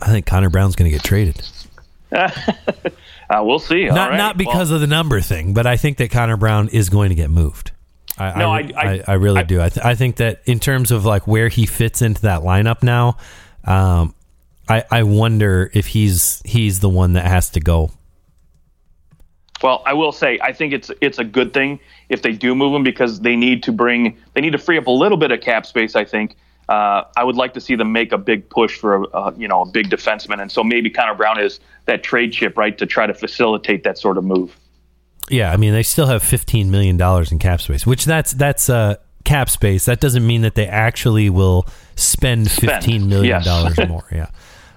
[0.01, 1.41] i think connor brown's going to get traded
[3.27, 3.85] Uh, we'll see.
[3.87, 4.17] Not right.
[4.17, 7.09] not because Well, of the number thing, but I think that Connor Brown is going
[7.09, 7.71] to get moved.
[8.19, 9.59] I, No, I, I- I- really do.
[9.61, 12.83] I, th- I think that in terms of like where he fits into that lineup
[12.83, 13.17] now,
[13.63, 14.13] um,
[14.67, 17.91] I, I wonder if he's he's the one that has to go.
[19.63, 22.73] Well, I will say I think it's it's a good thing if they do move
[22.73, 25.41] him because they need to bring they need to free up a little bit of
[25.41, 25.95] cap space.
[25.95, 26.35] I think
[26.67, 29.47] uh, I would like to see them make a big push for a, a you
[29.47, 32.85] know a big defenseman, and so maybe Connor Brown is that trade chip right to
[32.85, 34.57] try to facilitate that sort of move.
[35.29, 38.69] Yeah, I mean they still have fifteen million dollars in cap space, which that's that's
[38.69, 39.85] uh, cap space.
[39.85, 43.87] That doesn't mean that they actually will spend Spend, fifteen million dollars yes.
[43.89, 44.05] more.
[44.11, 44.29] Yeah,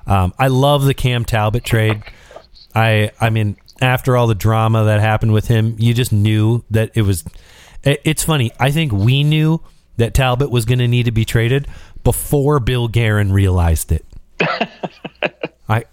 [0.09, 2.03] um, I love the Cam Talbot trade.
[2.75, 6.91] I I mean after all the drama that happened with him, you just knew that
[6.95, 7.25] it was.
[7.85, 8.51] it- It's funny.
[8.59, 9.61] I think we knew
[9.99, 11.67] that Talbot was going to need to be traded
[12.05, 14.05] before Bill Guerin realized it.
[15.69, 15.85] I,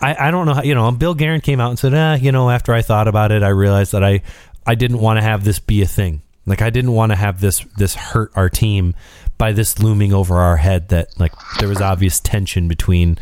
[0.00, 0.90] I I don't know how you know.
[0.92, 3.48] Bill Guerin came out and said, ah, you know, after I thought about it, I
[3.48, 4.22] realized that I
[4.66, 6.22] I didn't want to have this be a thing.
[6.46, 8.94] Like I didn't want to have this this hurt our team
[9.38, 10.88] by this looming over our head.
[10.88, 13.18] That like there was obvious tension between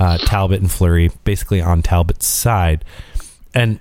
[0.00, 2.84] uh, Talbot and Fleury, basically on Talbot's side,
[3.54, 3.78] and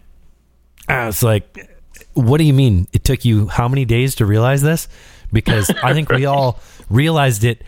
[0.88, 1.68] I was like,
[2.14, 2.88] what do you mean?
[2.94, 4.88] It took you how many days to realize this?
[5.32, 7.64] Because I think we all realized it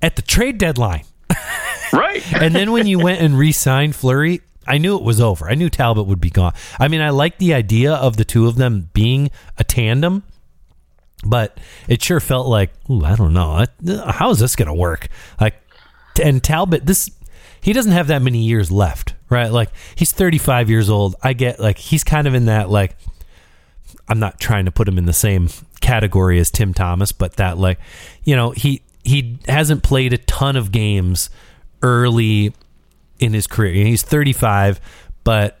[0.00, 1.04] at the trade deadline.
[1.92, 2.22] Right.
[2.42, 5.48] And then when you went and re-signed Fleury, I knew it was over.
[5.48, 6.52] I knew Talbot would be gone.
[6.80, 10.24] I mean, I like the idea of the two of them being a tandem,
[11.24, 13.64] but it sure felt like, ooh, I don't know,
[14.08, 15.08] how is this going to work?
[15.40, 15.54] Like,
[16.20, 17.08] and Talbot, this
[17.60, 19.50] he doesn't have that many years left, right?
[19.50, 21.16] Like he's 35 years old.
[21.22, 22.96] I get like he's kind of in that like
[24.08, 25.48] I'm not trying to put him in the same
[25.80, 27.78] category as Tim Thomas, but that like,
[28.24, 31.30] you know, he he hasn't played a ton of games
[31.82, 32.52] early
[33.18, 33.72] in his career.
[33.72, 34.80] He's 35,
[35.24, 35.58] but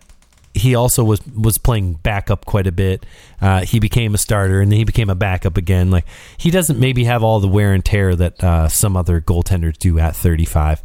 [0.54, 3.04] he also was was playing backup quite a bit.
[3.40, 5.90] Uh, he became a starter, and then he became a backup again.
[5.90, 6.06] Like
[6.36, 9.98] he doesn't maybe have all the wear and tear that uh, some other goaltenders do
[9.98, 10.82] at 35.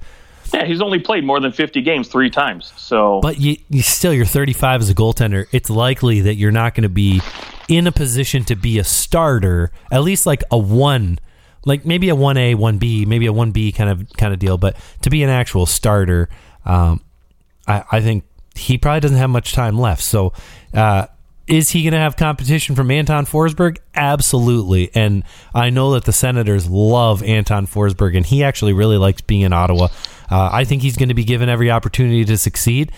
[0.54, 2.74] Yeah, he's only played more than 50 games three times.
[2.76, 5.48] So But you, you still, you're 35 as a goaltender.
[5.52, 7.22] It's likely that you're not going to be
[7.68, 11.20] in a position to be a starter, at least like a one,
[11.66, 14.40] like maybe a one A, one B, maybe a one B kind of kind of
[14.40, 14.58] deal.
[14.58, 16.30] But to be an actual starter,
[16.66, 17.02] um,
[17.68, 20.04] I, I think he probably doesn't have much time left.
[20.04, 20.34] So,
[20.74, 21.08] uh,
[21.48, 23.78] is he going to have competition from Anton Forsberg?
[23.96, 24.92] Absolutely.
[24.94, 25.24] And
[25.54, 29.54] I know that the Senators love Anton Forsberg, and he actually really likes being in
[29.54, 29.88] Ottawa.
[30.30, 32.92] Uh, I think he's going to be given every opportunity to succeed,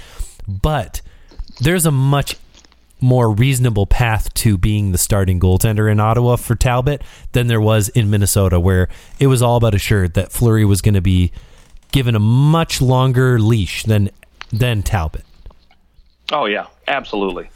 [0.48, 1.02] but
[1.60, 2.36] there's a much
[3.02, 7.02] more reasonable path to being the starting goaltender in Ottawa for Talbot
[7.34, 8.88] than there was in Minnesota, where
[9.20, 11.32] it was all but assured that Fleury was going to be
[11.92, 14.10] given a much longer leash than
[14.52, 15.26] than Talbot.
[16.32, 17.50] Oh yeah, absolutely.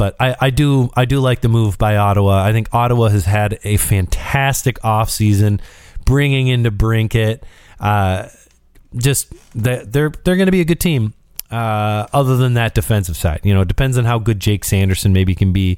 [0.00, 2.42] But I, I do I do like the move by Ottawa.
[2.42, 5.60] I think Ottawa has had a fantastic offseason,
[6.06, 7.42] bringing in DeBrincat.
[7.78, 8.28] Uh,
[8.96, 11.12] just they're they're, they're going to be a good team.
[11.50, 15.12] Uh, other than that defensive side, you know, it depends on how good Jake Sanderson
[15.12, 15.76] maybe can be.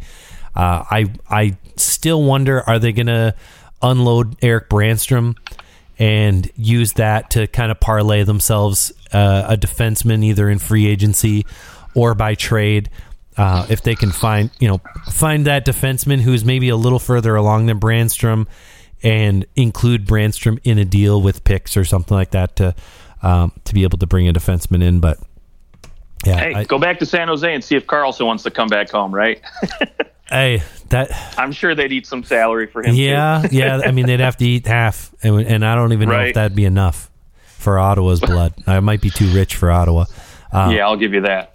[0.55, 3.35] Uh, I I still wonder are they going to
[3.83, 5.37] unload Erik Brannstrom
[5.99, 11.45] and use that to kind of parlay themselves uh, a defenseman either in free agency
[11.97, 12.89] or by trade.
[13.37, 14.79] Uh, if they can find you know
[15.11, 18.47] find that defenseman who's maybe a little further along than Brannstrom
[19.03, 22.75] and include Brannstrom in a deal with picks or something like that to
[23.23, 25.19] um, to be able to bring a defenseman in, but.
[26.25, 28.69] Yeah, hey, I, go back to San Jose and see if Karlsson wants to come
[28.69, 29.43] back home, right?
[30.29, 32.95] hey, that I'm sure they'd eat some salary for him.
[32.95, 33.81] Yeah, yeah.
[33.85, 36.19] I mean, they'd have to eat half, and, and I don't even right.
[36.19, 37.11] know if that'd be enough
[37.43, 38.55] for Ottawa's blood.
[38.69, 40.05] I might be too rich for Ottawa.
[40.53, 41.55] Uh, yeah, I'll give you that.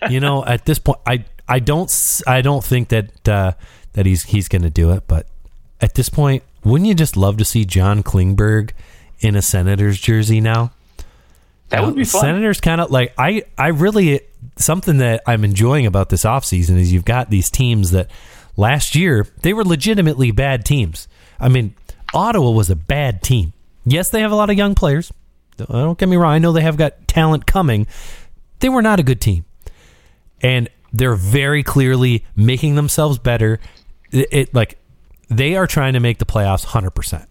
[0.10, 3.52] you know, at this point, I I don't I don't think that uh,
[3.92, 5.26] that he's he's going to do it, but
[5.80, 8.70] at this point, wouldn't you just love to see John Klingberg
[9.20, 10.72] in a Senators jersey now?
[11.68, 12.22] That would be fun.
[12.22, 14.20] Senators kind of like I I really
[14.56, 18.10] something that I'm enjoying about this offseason is you've got these teams that
[18.56, 21.08] last year they were legitimately bad teams.
[21.38, 21.74] I mean,
[22.12, 23.52] Ottawa was a bad team.
[23.84, 25.12] Yes, they have a lot of young players.
[25.56, 26.32] Don't get me wrong.
[26.32, 27.86] I know they have got talent coming.
[28.60, 29.44] They were not a good team.
[30.40, 33.60] And they're very clearly making themselves better.
[34.10, 34.78] It, it like
[35.28, 37.26] they are trying to make the playoffs 100%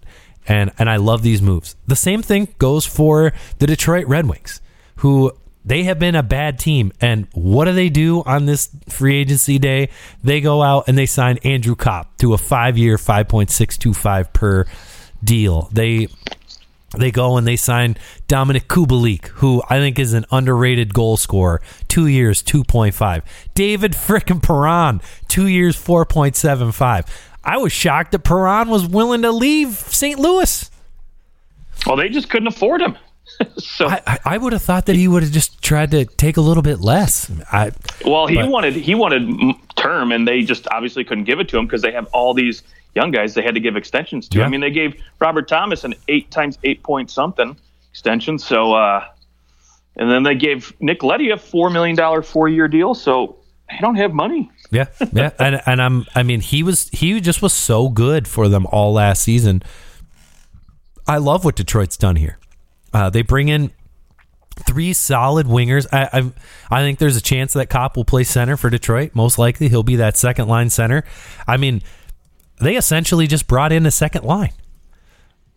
[0.49, 1.75] and and I love these moves.
[1.87, 4.61] The same thing goes for the Detroit Red Wings,
[4.97, 5.31] who
[5.63, 6.91] they have been a bad team.
[6.99, 9.89] And what do they do on this free agency day?
[10.23, 14.65] They go out and they sign Andrew Copp to a five two five per
[15.23, 15.69] deal.
[15.71, 16.07] They
[16.97, 17.95] they go and they sign
[18.27, 21.61] Dominik Kubalik, who I think is an underrated goal scorer.
[21.87, 23.21] Two years, 2.5.
[23.53, 27.07] David frickin' Perron, two years, 4.75.
[27.43, 30.19] I was shocked that Perron was willing to leave St.
[30.19, 30.69] Louis.
[31.85, 32.97] Well, they just couldn't afford him.
[33.57, 36.41] so I, I, would have thought that he would have just tried to take a
[36.41, 37.31] little bit less.
[37.51, 37.71] I,
[38.03, 41.57] well, he but, wanted he wanted term, and they just obviously couldn't give it to
[41.57, 42.63] him because they have all these
[42.95, 44.39] young guys they had to give extensions to.
[44.39, 44.45] Yeah.
[44.45, 47.57] I mean, they gave Robert Thomas an eight times eight point something
[47.91, 48.39] extension.
[48.39, 49.05] So, uh,
[49.95, 52.93] and then they gave Nick Leddy a four million dollar four year deal.
[52.93, 53.37] So
[53.69, 54.49] they don't have money.
[54.71, 58.47] Yeah, yeah, and and I'm I mean he was he just was so good for
[58.47, 59.63] them all last season.
[61.07, 62.37] I love what Detroit's done here.
[62.93, 63.71] Uh, they bring in
[64.65, 65.87] three solid wingers.
[65.91, 69.11] I, I, I think there's a chance that Copp will play center for Detroit.
[69.15, 71.03] Most likely, he'll be that second line center.
[71.47, 71.81] I mean,
[72.59, 74.51] they essentially just brought in a second line.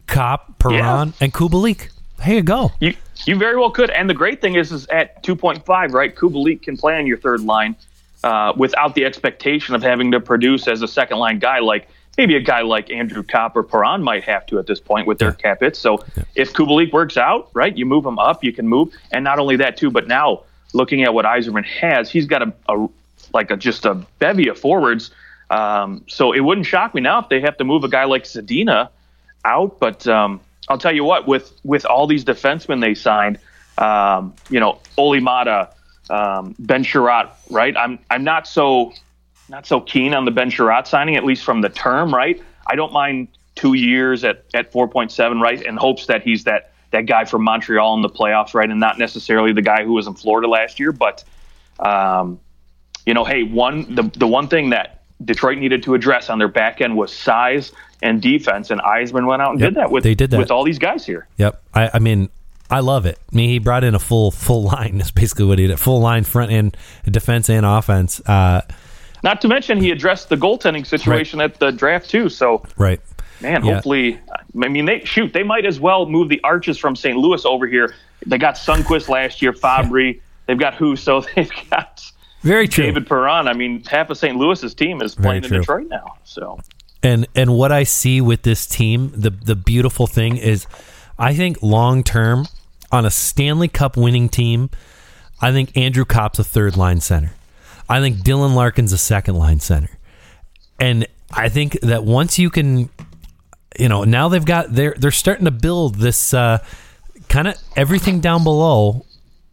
[0.06, 1.12] Copp, Perron, yeah.
[1.20, 1.88] and Kubalik.
[2.22, 2.72] Here you go.
[2.80, 3.90] You you very well could.
[3.90, 6.14] And the great thing is, is at 2.5, right?
[6.14, 7.76] Kubalik can play on your third line
[8.22, 11.88] uh, without the expectation of having to produce as a second line guy like
[12.18, 15.18] maybe a guy like Andrew Copp or Perron might have to at this point with
[15.18, 15.34] their yeah.
[15.34, 15.78] cap hits.
[15.78, 16.24] So yeah.
[16.34, 19.56] if Kubalik works out, right, you move him up, you can move, and not only
[19.56, 22.88] that too, but now looking at what Yzerman has, he's got a, a
[23.32, 25.10] like a just a bevy of forwards.
[25.52, 28.24] Um, so it wouldn't shock me now if they have to move a guy like
[28.24, 28.88] Zadina
[29.44, 29.78] out.
[29.78, 33.38] But um, I'll tell you what, with with all these defensemen they signed,
[33.76, 35.68] um, you know, Olli Maatta,
[36.08, 37.76] um, Ben Chiarot, right?
[37.76, 38.92] I'm I'm not so
[39.50, 42.42] not so keen on the Ben Chiarot signing, at least from the term, right?
[42.66, 47.04] I don't mind two years at, at 4.7, right, in hopes that he's that that
[47.06, 50.14] guy from Montreal in the playoffs, right, and not necessarily the guy who was in
[50.14, 50.92] Florida last year.
[50.92, 51.24] But
[51.78, 52.40] um,
[53.04, 56.48] you know, hey, one the the one thing that Detroit needed to address on their
[56.48, 60.04] back end was size and defense, and Yzerman went out and yep, did that with
[60.04, 60.38] they did that.
[60.38, 61.28] with all these guys here.
[61.36, 62.28] Yep, I, I mean,
[62.70, 63.18] I love it.
[63.32, 64.98] I mean, he brought in a full full line.
[64.98, 65.78] That's basically what he did.
[65.78, 68.20] Full line, front end, defense and offense.
[68.20, 68.62] Uh,
[69.22, 71.50] Not to mention, he addressed the goaltending situation right.
[71.50, 72.28] at the draft too.
[72.28, 73.00] So right,
[73.40, 73.64] man.
[73.64, 73.74] Yeah.
[73.74, 74.18] Hopefully,
[74.62, 75.32] I mean, they shoot.
[75.32, 77.16] They might as well move the Arches from St.
[77.16, 77.94] Louis over here.
[78.26, 80.20] They got Sundqvist last year, Fabbri.
[80.46, 80.96] They've got who?
[80.96, 82.10] So they've got
[82.42, 82.84] very true.
[82.84, 83.48] David Perron.
[83.48, 84.36] I mean, half of St.
[84.36, 86.16] Louis's team is playing in Detroit now.
[86.24, 86.58] So
[87.02, 90.66] and and what I see with this team, the the beautiful thing is,
[91.18, 92.46] I think long term
[92.90, 94.70] on a Stanley Cup winning team,
[95.40, 97.32] I think Andrew Copp's a third line center.
[97.88, 99.90] I think Dylan Larkin's a second line center.
[100.78, 102.88] And I think that once you can
[103.78, 106.58] you know, now they've got they're they're starting to build this uh,
[107.28, 109.04] kind of everything down below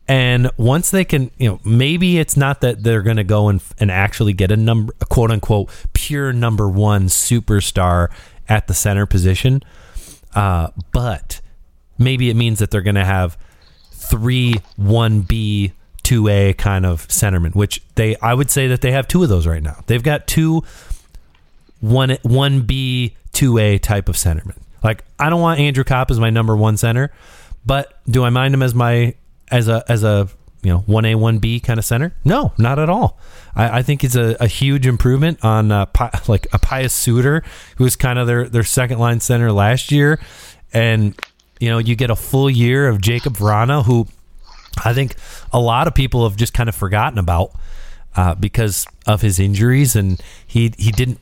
[0.09, 3.61] and once they can, you know, maybe it's not that they're going to go and,
[3.79, 8.09] and actually get a number, a quote unquote, pure number one superstar
[8.49, 9.61] at the center position.
[10.33, 11.41] Uh, but
[11.99, 13.37] maybe it means that they're going to have
[13.91, 19.07] three 1B, two A kind of centerman, which they I would say that they have
[19.07, 19.83] two of those right now.
[19.85, 20.63] They've got two
[21.81, 24.57] one one B two A type of centerman.
[24.83, 27.11] Like I don't want Andrew Copp as my number one center,
[27.63, 29.13] but do I mind him as my
[29.51, 30.29] as a as a
[30.61, 32.13] you know one A one B kind of center?
[32.23, 33.17] No, not at all.
[33.55, 37.43] I, I think it's a, a, huge improvement on uh, Pi, like a Pius Suter,
[37.77, 40.19] who was kind of their their second line center last year,
[40.73, 41.19] and
[41.59, 44.07] you know you get a full year of Jakub Vrana, who
[44.83, 45.15] I think
[45.51, 47.51] a lot of people have just kind of forgotten about
[48.15, 51.19] uh, because of his injuries, and he he didn't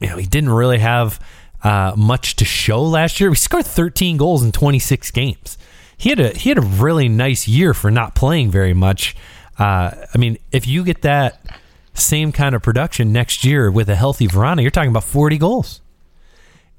[0.00, 1.20] you know he didn't really have
[1.62, 3.30] uh, much to show last year.
[3.30, 5.58] He scored 13 goals in 26 games.
[5.98, 9.16] He had a he had a really nice year for not playing very much.
[9.58, 11.44] Uh, I mean, if you get that
[11.92, 15.80] same kind of production next year with a healthy Vrana, you're talking about 40 goals.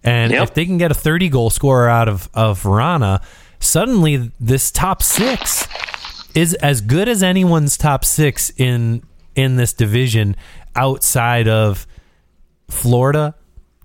[0.02, 0.44] And yep.
[0.44, 3.22] if they can get a 30 goal scorer out of of Vrana,
[3.60, 5.68] suddenly this top six
[6.34, 9.04] is as good as anyone's top six in
[9.36, 10.38] in this division
[10.76, 11.86] outside of
[12.70, 13.36] Florida,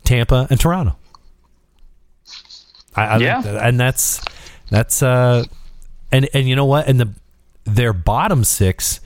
[0.05, 0.97] Tampa, and Toronto.
[2.95, 4.21] I, I yeah, that, and that's
[4.71, 5.45] that's uh,
[6.11, 6.89] and and you know what?
[6.89, 7.11] And the
[7.65, 9.01] their bottom six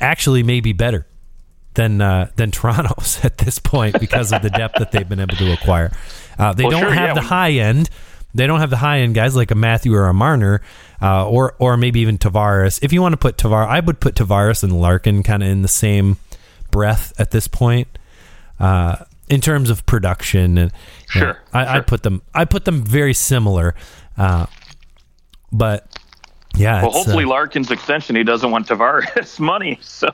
[0.00, 1.06] actually may be better
[1.74, 5.36] than uh, than Toronto's at this point because of the depth that they've been able
[5.36, 5.92] to acquire.
[6.38, 7.14] Uh, they well, don't sure, have yeah.
[7.14, 7.90] the high end.
[8.34, 10.60] They don't have the high end guys like a Matthew or a Marner,
[11.00, 12.78] uh, or or maybe even Tavares.
[12.82, 15.62] If you want to put Tavares, I would put Tavares and Larkin kind of in
[15.62, 16.18] the same
[16.70, 17.88] breath at this point.
[18.60, 20.58] Uh, in terms of production.
[20.58, 20.72] And
[21.08, 21.76] sure, know, I, sure.
[21.76, 23.74] I put them I put them very similar,
[24.16, 24.46] uh,
[25.52, 25.88] but
[26.56, 26.82] yeah.
[26.82, 28.16] Well, hopefully uh, Larkin's extension.
[28.16, 30.08] He doesn't want Tavares money, so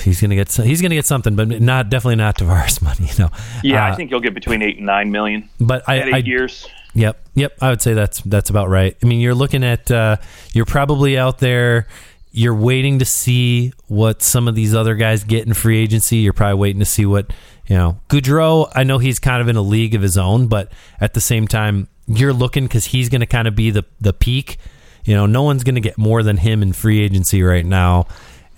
[0.00, 3.10] he's gonna get he's gonna get something, but not definitely not Tavares money.
[3.18, 3.30] No.
[3.62, 5.48] Yeah, uh, I think he'll get between eight and nine million.
[5.58, 6.68] But I, eight I, years.
[6.94, 7.56] Yep, yep.
[7.60, 8.96] I would say that's that's about right.
[9.02, 10.16] I mean, you're looking at uh,
[10.52, 11.86] you're probably out there.
[12.32, 16.18] You're waiting to see what some of these other guys get in free agency.
[16.18, 17.32] You're probably waiting to see what
[17.70, 20.72] you know, Gaudreau, I know he's kind of in a league of his own, but
[21.00, 21.86] at the same time,
[22.18, 24.58] you're looking because he's going to kind of be the the peak.
[25.04, 28.06] You know, no one's going to get more than him in free agency right now,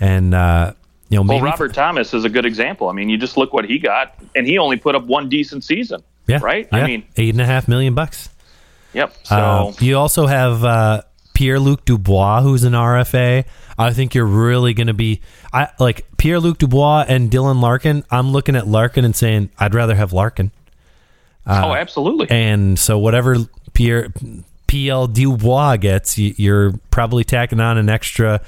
[0.01, 0.73] and uh,
[1.09, 2.89] you know, well, Robert Thomas is a good example.
[2.89, 5.65] I mean, you just look what he got, and he only put up one decent
[5.65, 6.03] season.
[6.27, 6.69] Yeah, right.
[6.73, 6.79] Yeah.
[6.79, 8.29] I mean, eight and a half million bucks.
[8.95, 9.15] Yep.
[9.25, 11.03] So uh, you also have uh,
[11.35, 13.45] Pierre Luc Dubois, who's an RFA.
[13.79, 15.21] I think you're really going to be
[15.53, 18.05] I like Pierre Luc Dubois and Dylan Larkin.
[18.11, 20.51] I'm looking at Larkin and saying I'd rather have Larkin.
[21.47, 22.29] Uh, oh, absolutely.
[22.31, 23.37] And so whatever
[23.73, 24.13] Pierre
[24.67, 28.41] PL Dubois gets, you're probably tacking on an extra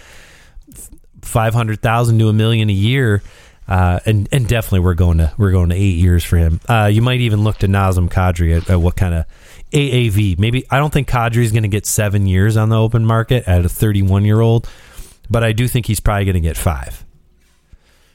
[1.22, 3.22] five hundred thousand to a million a year.
[3.66, 6.60] Uh, and and definitely we're going to we're going to eight years for him.
[6.68, 9.24] Uh, you might even look to Nazem Kadri at, at what kind of
[9.72, 10.38] AAV.
[10.38, 13.48] Maybe I don't think Kadri is going to get seven years on the open market
[13.48, 14.68] at a 31 year old
[15.30, 17.04] but I do think he's probably going to get five.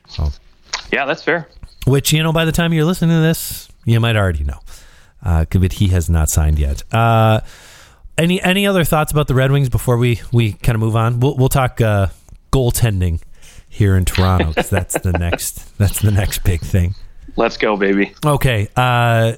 [0.08, 0.30] So,
[0.92, 1.48] yeah, that's fair.
[1.86, 4.60] Which you know, by the time you're listening to this, you might already know,
[5.23, 6.84] uh, but he has not signed yet.
[6.93, 7.41] Uh,
[8.17, 11.19] any any other thoughts about the Red Wings before we we kind of move on?
[11.19, 12.08] We'll we'll talk uh,
[12.52, 13.21] goaltending
[13.69, 16.95] here in Toronto because that's the next that's the next big thing.
[17.36, 18.13] Let's go, baby.
[18.25, 18.67] Okay.
[18.75, 19.34] Uh,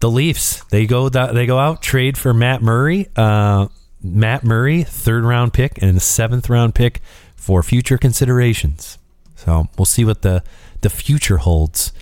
[0.00, 3.08] the Leafs they go they go out trade for Matt Murray.
[3.16, 3.68] Uh,
[4.02, 7.00] Matt Murray, third round pick, and seventh round pick
[7.34, 8.98] for future considerations.
[9.34, 10.42] So we'll see what the
[10.82, 11.92] the future holds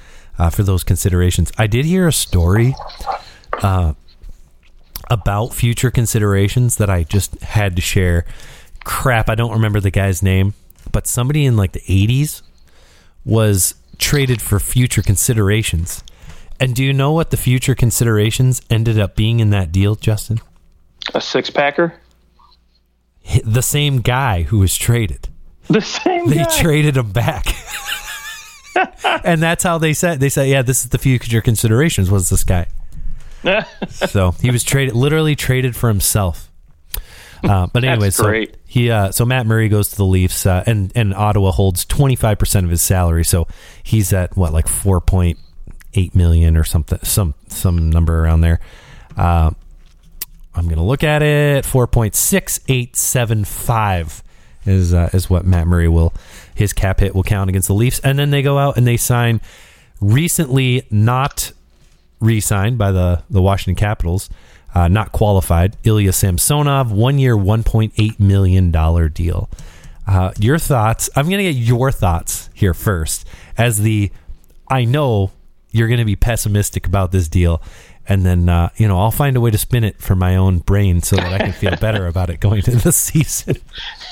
[0.43, 1.53] uh, for those considerations.
[1.57, 2.75] I did hear a story
[3.63, 3.93] uh,
[5.09, 8.25] about future considerations that I just had to share.
[8.85, 10.55] Crap, I don't remember the guy's name,
[10.91, 12.43] but somebody in like the 80s
[13.25, 16.03] was traded for future considerations.
[16.59, 20.41] And do you know what the future considerations ended up being in that deal, Justin?
[21.15, 21.95] A six packer?
[23.45, 25.29] The same guy who was traded.
[25.69, 26.59] The same They guy.
[26.61, 27.47] traded him back.
[29.25, 32.45] and that's how they said they said, yeah, this is the future considerations was this
[32.45, 32.67] guy.
[33.89, 36.49] so he was traded literally traded for himself.
[37.43, 40.93] Uh, but anyway, so he uh, so Matt Murray goes to the Leafs, uh, and
[40.95, 43.49] and Ottawa holds twenty five percent of his salary, so
[43.83, 45.39] he's at what like four point
[45.95, 48.61] eight million or something, some some number around there.
[49.17, 49.51] Uh,
[50.55, 51.65] I'm going to look at it.
[51.65, 54.23] 4.6875
[54.65, 56.13] is uh, is what Matt Murray will
[56.55, 58.97] his cap hit will count against the Leafs, and then they go out and they
[58.97, 59.41] sign
[60.01, 61.53] recently not
[62.21, 64.31] re-signed by the the Washington Capitals,
[64.75, 65.77] uh, not qualified.
[65.85, 69.49] Ilya Samsonov, one year, 1.8 million dollar deal.
[70.07, 71.09] Uh, your thoughts?
[71.15, 74.11] I'm going to get your thoughts here first, as the
[74.69, 75.31] I know
[75.71, 77.63] you're going to be pessimistic about this deal,
[78.09, 80.59] and then uh, you know I'll find a way to spin it for my own
[80.59, 83.57] brain so that I can feel better about it going into the season.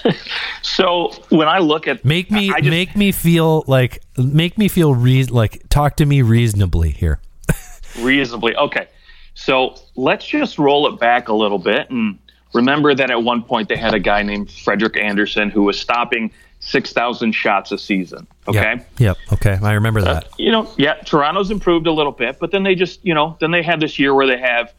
[0.62, 4.94] So when I look at Make me just, make me feel like make me feel
[4.94, 7.20] rea- like talk to me reasonably here.
[7.98, 8.88] reasonably okay.
[9.34, 12.18] So let's just roll it back a little bit and
[12.54, 16.30] remember that at one point they had a guy named Frederik Andersen who was stopping
[16.60, 18.26] six thousand shots a season.
[18.46, 18.74] Okay.
[18.76, 18.86] Yep.
[18.98, 19.16] yep.
[19.32, 19.58] Okay.
[19.62, 20.28] I remember uh, that.
[20.38, 23.50] you know, yeah, Toronto's improved a little bit, but then they just, you know, then
[23.50, 24.72] they had this year where they have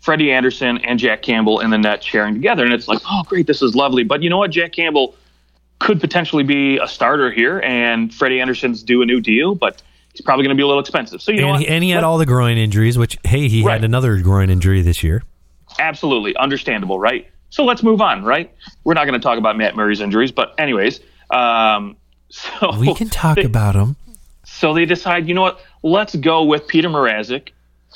[0.00, 3.46] Freddie Andersen and Jack Campbell in the net sharing together, and it's like, oh, great,
[3.46, 4.04] this is lovely.
[4.04, 5.14] But you know what, Jack Campbell
[5.78, 10.20] could potentially be a starter here, and Freddie Andersen's due a new deal, but he's
[10.20, 11.20] probably going to be a little expensive.
[11.20, 11.60] So you know and, what?
[11.62, 13.72] he, and he had all the groin injuries, which hey, he Right.
[13.74, 15.22] had another groin injury this year.
[15.78, 17.26] absolutely understandable, right?
[17.50, 18.52] So let's move on, right?
[18.84, 21.00] We're not going to talk about Matt Murray's injuries, but anyways,
[21.30, 21.96] um,
[22.28, 23.96] so We can talk they- about him.
[24.44, 25.60] So they decide, you know what?
[25.82, 27.48] Let's go with Peter Mrazek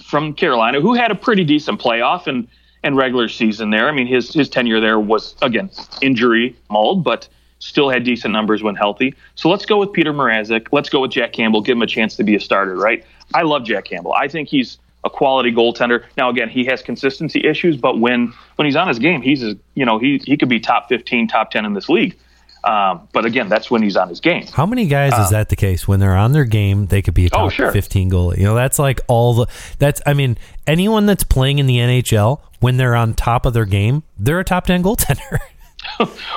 [0.05, 2.49] from Carolina, who had a pretty decent playoff and,
[2.83, 3.89] and regular season there.
[3.89, 5.71] I mean, his his tenure there was again
[6.03, 7.29] injury mauled, but
[7.61, 9.15] still had decent numbers when healthy.
[9.37, 10.67] So let's go with Peter Mrazek.
[10.73, 11.61] Let's go with Jack Campbell.
[11.63, 13.05] Give him a chance to be a starter, right?
[13.33, 14.13] I love Jack Campbell.
[14.15, 16.05] I think he's a quality goaltender.
[16.17, 19.57] Now again, he has consistency issues, but when when he's on his game, he's a,
[19.75, 22.17] you know he he could be top fifteen, top ten in this league.
[22.63, 24.47] Um, but again, that's when he's on his game.
[24.49, 26.87] How many guys is that the case when they're on their game?
[26.87, 27.73] They could be a top Uh, Oh, sure.
[27.73, 28.37] fifteen goalie.
[28.39, 29.47] You know, that's like all the.
[29.79, 30.37] That's I mean,
[30.67, 34.45] anyone that's playing in the NHL when they're on top of their game, they're a
[34.45, 35.39] top ten goaltender.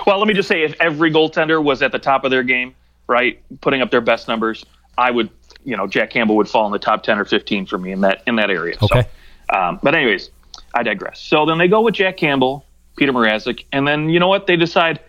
[0.07, 2.76] Well, let me just say, if every goaltender was at the top of their game,
[3.07, 4.65] right, putting up their best numbers,
[4.97, 5.30] I would,
[5.65, 8.01] you know, Jack Campbell would fall in the top ten or fifteen for me in
[8.01, 8.78] that in that area.
[8.82, 9.03] Okay.
[9.51, 10.30] So, um, but anyways,
[10.74, 11.19] I digress.
[11.19, 12.65] So then they go with Jack Campbell,
[12.95, 14.47] Peter Mrazek, and then you know what?
[14.47, 14.99] They decide,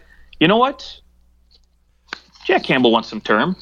[0.40, 1.00] you know what?
[2.44, 3.56] Jack Campbell wants some term,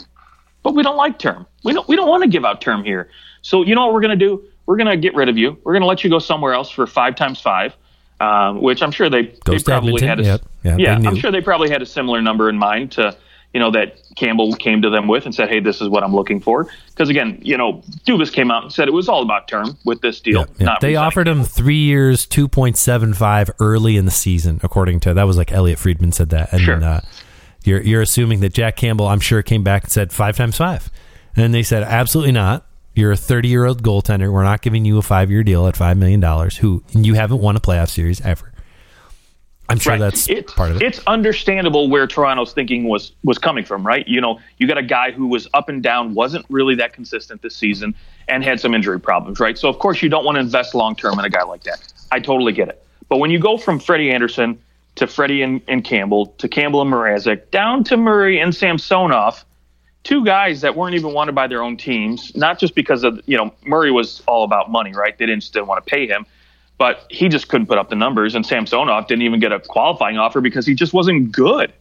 [0.62, 1.46] but we don't like term.
[1.64, 3.08] We don't we don't want to give out term here.
[3.42, 4.42] So you know what we're gonna do?
[4.66, 5.56] We're gonna get rid of you.
[5.64, 7.74] We're gonna let you go somewhere else for five times five,
[8.20, 10.08] um, which I'm sure they, they probably Edmonton.
[10.08, 10.20] had.
[10.20, 10.42] A, Yep.
[10.64, 13.16] Yeah, yeah, I'm sure they probably had a similar number in mind to,
[13.52, 16.14] you know, that Campbell came to them with and said, "Hey, this is what I'm
[16.14, 19.48] looking for." Because again, you know, Dubas came out and said it was all about
[19.48, 20.46] term with this deal.
[20.58, 20.66] Yeah.
[20.66, 21.06] Not They resigning.
[21.06, 25.24] offered him three years, two point seven five early in the season, according to that
[25.26, 26.82] was like Elliotte Friedman said that, and Sure.
[26.82, 27.00] uh,
[27.64, 30.90] you're you're assuming that Jack Campbell, I'm sure, came back and said five times five,
[31.36, 32.66] and they said absolutely not.
[32.94, 34.30] You're a 30 year old goaltender.
[34.32, 36.58] We're not giving you a five year deal at five million dollars.
[36.58, 38.52] Who and you haven't won a playoff series ever.
[39.68, 40.00] I'm sure Right.
[40.00, 40.82] that's It's- part of it.
[40.82, 44.06] It's understandable where Toronto's thinking was was coming from, right?
[44.06, 47.40] You know, you got a guy who was up and down, wasn't really that consistent
[47.40, 47.94] this season,
[48.28, 49.56] and had some injury problems, right?
[49.56, 51.80] So of course you don't want to invest long term in a guy like that.
[52.10, 52.84] I totally get it.
[53.08, 54.58] But when you go from Freddie Andersen
[54.96, 59.44] to Freddie and, and Campbell to Campbell and Mrazek down to Murray and Samsonov,
[60.04, 63.36] two guys that weren't even wanted by their own teams, not just because of you
[63.36, 65.16] know Murray was all about money, right?
[65.16, 66.26] They didn't still want to pay him,
[66.78, 70.18] but he just couldn't put up the numbers, and Samsonov didn't even get a qualifying
[70.18, 71.72] offer because he just wasn't good.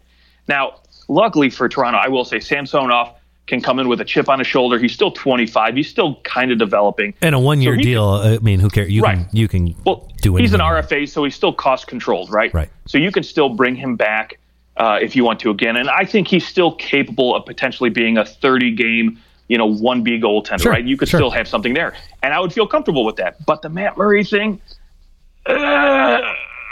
[0.47, 3.15] Now, luckily for Toronto, I will say Samsonov
[3.47, 4.77] can come in with a chip on his shoulder.
[4.79, 5.75] He's still 25.
[5.75, 7.13] He's still kind of developing.
[7.21, 8.03] and a one year so deal.
[8.09, 8.89] I mean, who cares?
[8.89, 9.17] You Right.
[9.17, 10.61] can you can Well, do he's an.
[10.61, 12.53] RFA, so he's still cost controlled, right?
[12.53, 12.69] Right.
[12.87, 14.37] So you can still bring him back
[14.77, 18.17] uh, if you want to again, and I think he's still capable of potentially being
[18.17, 19.19] a 30 game,
[19.49, 20.83] you know, one B goaltender, Sure, right?
[20.85, 21.19] You could sure.
[21.19, 23.45] still have something there, and I would feel comfortable with that.
[23.45, 24.61] But the Matt Murray thing,
[25.45, 26.19] uh,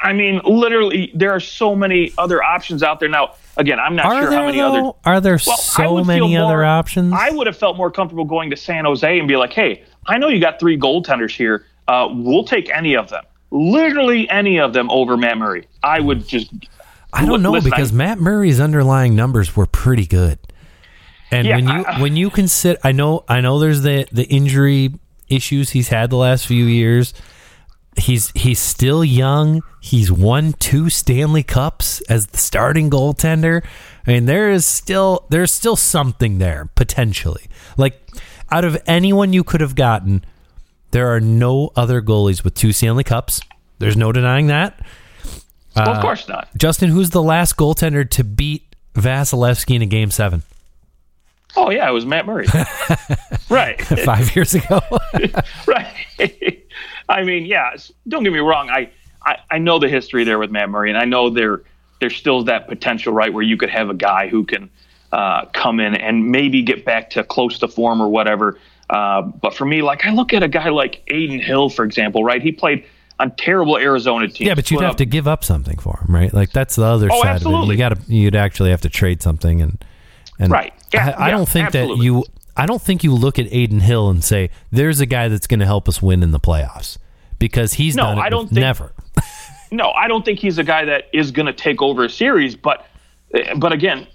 [0.02, 3.36] I mean, literally, there are so many other options out there now.
[3.58, 4.90] Again, I'm not Are sure there how many though?
[4.90, 4.98] other.
[5.06, 7.14] Are there Well, so many feel other options?
[7.14, 10.18] I would have felt more comfortable going to San Jose and be like, "Hey, I
[10.18, 11.66] know you got three goaltenders here.
[11.88, 16.28] Uh, we'll take any of them, literally any of them over Matt Murray." I would
[16.28, 16.52] just.
[17.12, 20.38] I don't know Listen, because I- Matt Murray's underlying numbers were pretty good.
[21.32, 24.24] And Yeah, when you I- when you consider, I know I know there's the the
[24.26, 24.92] injury
[25.28, 27.14] issues he's had the last few years.
[27.98, 29.62] He's he's still young.
[29.82, 33.64] He's won two Stanley Cups as the starting goaltender.
[34.08, 37.46] I mean, there is still there's still something there potentially.
[37.78, 38.02] Like
[38.52, 40.24] out of anyone you could have gotten,
[40.92, 43.42] there are no other goalies with two Stanley Cups.
[43.80, 44.80] There's no denying that.
[45.76, 46.50] Well, uh, of course not.
[46.58, 50.44] Justin, who's the last goaltender to beat Vasilevskiy in a game seven
[51.56, 52.48] Oh yeah, it was Matt Murray.
[53.50, 53.82] right.
[53.82, 54.82] five years ago?
[55.68, 56.64] right.
[57.10, 57.76] I mean, yeah.
[58.08, 58.70] Don't get me wrong.
[58.70, 58.90] I,
[59.26, 61.62] I I know the history there with Matt Murray, and I know there
[62.00, 64.70] there's still that potential, right, where you could have a guy who can
[65.12, 68.58] uh, come in and maybe get back to close to form or whatever.
[68.90, 72.24] Uh, but for me, like I look at a guy like Adin Hill, for example,
[72.24, 72.42] right?
[72.42, 72.86] He played
[73.20, 74.40] on terrible Arizona teams.
[74.48, 76.34] yeah, but you'd have up- to give up something for him, right?
[76.34, 77.36] Like that's the other Oh, side of it.
[77.36, 77.76] absolutely.
[77.76, 79.84] You got to you'd actually have to trade something, and
[80.40, 80.74] and Right.
[80.94, 81.98] Yeah, I, I yeah, don't think absolutely.
[81.98, 82.24] that you.
[82.60, 85.60] I don't think you look at Adin Hill and say there's a guy that's going
[85.62, 86.98] to help us win in the playoffs
[87.40, 88.92] because he's No, done it I don't think- never.
[89.72, 92.56] No, I don't think he's a guy that is going to take over a series.
[92.56, 92.88] But
[93.58, 94.08] but again,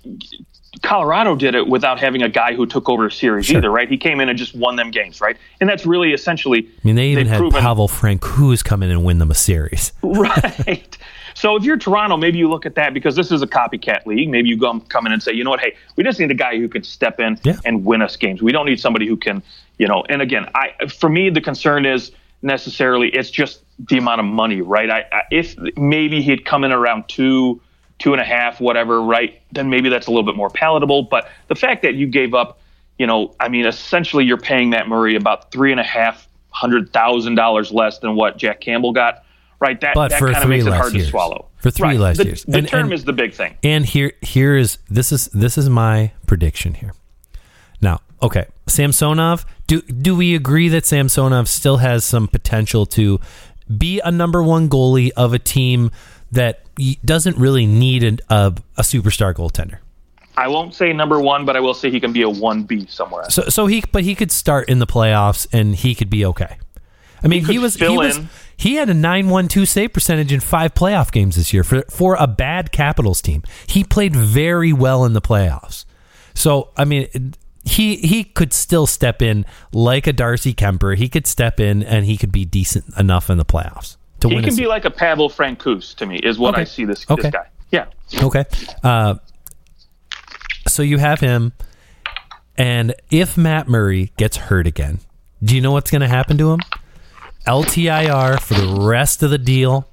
[0.82, 3.88] Colorado did it without having a guy who took over a series either, right?
[3.88, 5.36] He came in and just won them games, right?
[5.60, 6.66] And that's really essentially.
[6.66, 9.92] I mean, they even had proven- Pavel Francouz come in and win them a series.
[10.02, 10.98] right.
[11.34, 14.30] So if you're Toronto, maybe you look at that because this is a copycat league.
[14.30, 16.34] Maybe you come come in and say, you know what, hey, we just need a
[16.34, 17.56] guy who can step in Yeah.
[17.64, 18.40] and win us games.
[18.42, 19.42] We don't need somebody who can,
[19.78, 20.04] you know.
[20.08, 22.12] And again, I for me the concern is
[22.42, 24.88] necessarily it's just the amount of money, right?
[24.90, 27.60] I, I if maybe he'd come in around two,
[27.98, 29.40] two and a half, whatever, right?
[29.52, 31.04] Then maybe that's a little bit more palatable.
[31.04, 32.60] But the fact that you gave up,
[32.98, 36.92] you know, I mean, essentially you're paying Matt Murray about three and a half hundred
[36.92, 39.23] thousand dollars less than what Jack Campbell got.
[39.64, 41.06] Right, that, But that for kind of three makes it hard years.
[41.06, 41.48] to swallow.
[41.56, 41.98] For three right.
[41.98, 42.44] less the, years.
[42.44, 43.56] The And- term and- is the big thing.
[43.62, 46.92] And here here is this is this is my prediction here.
[47.80, 49.46] Now, okay, Samsonov.
[49.66, 53.20] Do do we agree that Samsonov still has some potential to
[53.78, 55.90] be a number one goalie of a team
[56.30, 56.60] that
[57.02, 59.78] doesn't really need a, a, a superstar goaltender?
[60.36, 62.84] I won't say number one, but I will say he can be a one B
[62.86, 63.30] somewhere.
[63.30, 66.58] So so he but he could start in the playoffs and he could be okay.
[67.22, 68.28] I mean, he, could was he was in.
[68.56, 72.26] He had a 912 save percentage in 5 playoff games this year for for a
[72.26, 73.42] bad Capitals team.
[73.66, 75.84] He played very well in the playoffs.
[76.34, 77.34] So, I mean,
[77.64, 80.96] he he could still step in like a Darcy Kuemper.
[80.96, 84.34] He could step in and he could be decent enough in the playoffs to He
[84.34, 84.44] win.
[84.44, 86.62] can a be like a Pavel Francouz to me, is what Okay.
[86.62, 87.22] I see this, Okay.
[87.22, 87.46] this guy.
[87.70, 87.86] Yeah.
[88.22, 88.44] Okay.
[88.82, 89.14] Uh,
[90.68, 91.52] so you have him,
[92.56, 94.98] and if Matt Murray gets hurt again,
[95.42, 96.60] do you know what's going to happen to him?
[97.46, 99.88] LTIR for the rest of the deal,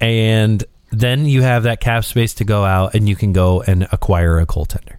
[0.00, 3.88] and then you have that cap space to go out, and you can go and
[3.92, 4.96] acquire a goaltender.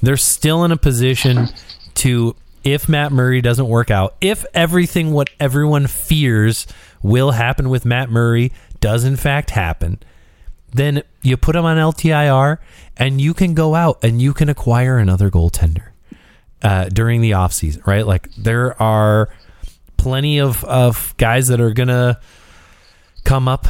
[0.00, 1.48] They're still in a position
[1.94, 2.34] to,
[2.64, 6.66] if Matt Murray doesn't work out, if everything what everyone fears
[7.02, 10.00] will happen with Matt Murray does in fact happen,
[10.72, 12.58] then you put him on LTIR
[12.96, 15.88] and you can go out and you can acquire another goaltender
[16.62, 18.06] uh, during the offseason, right?
[18.06, 19.28] Like there are
[20.02, 22.18] plenty of, of guys that are to
[23.24, 23.68] come up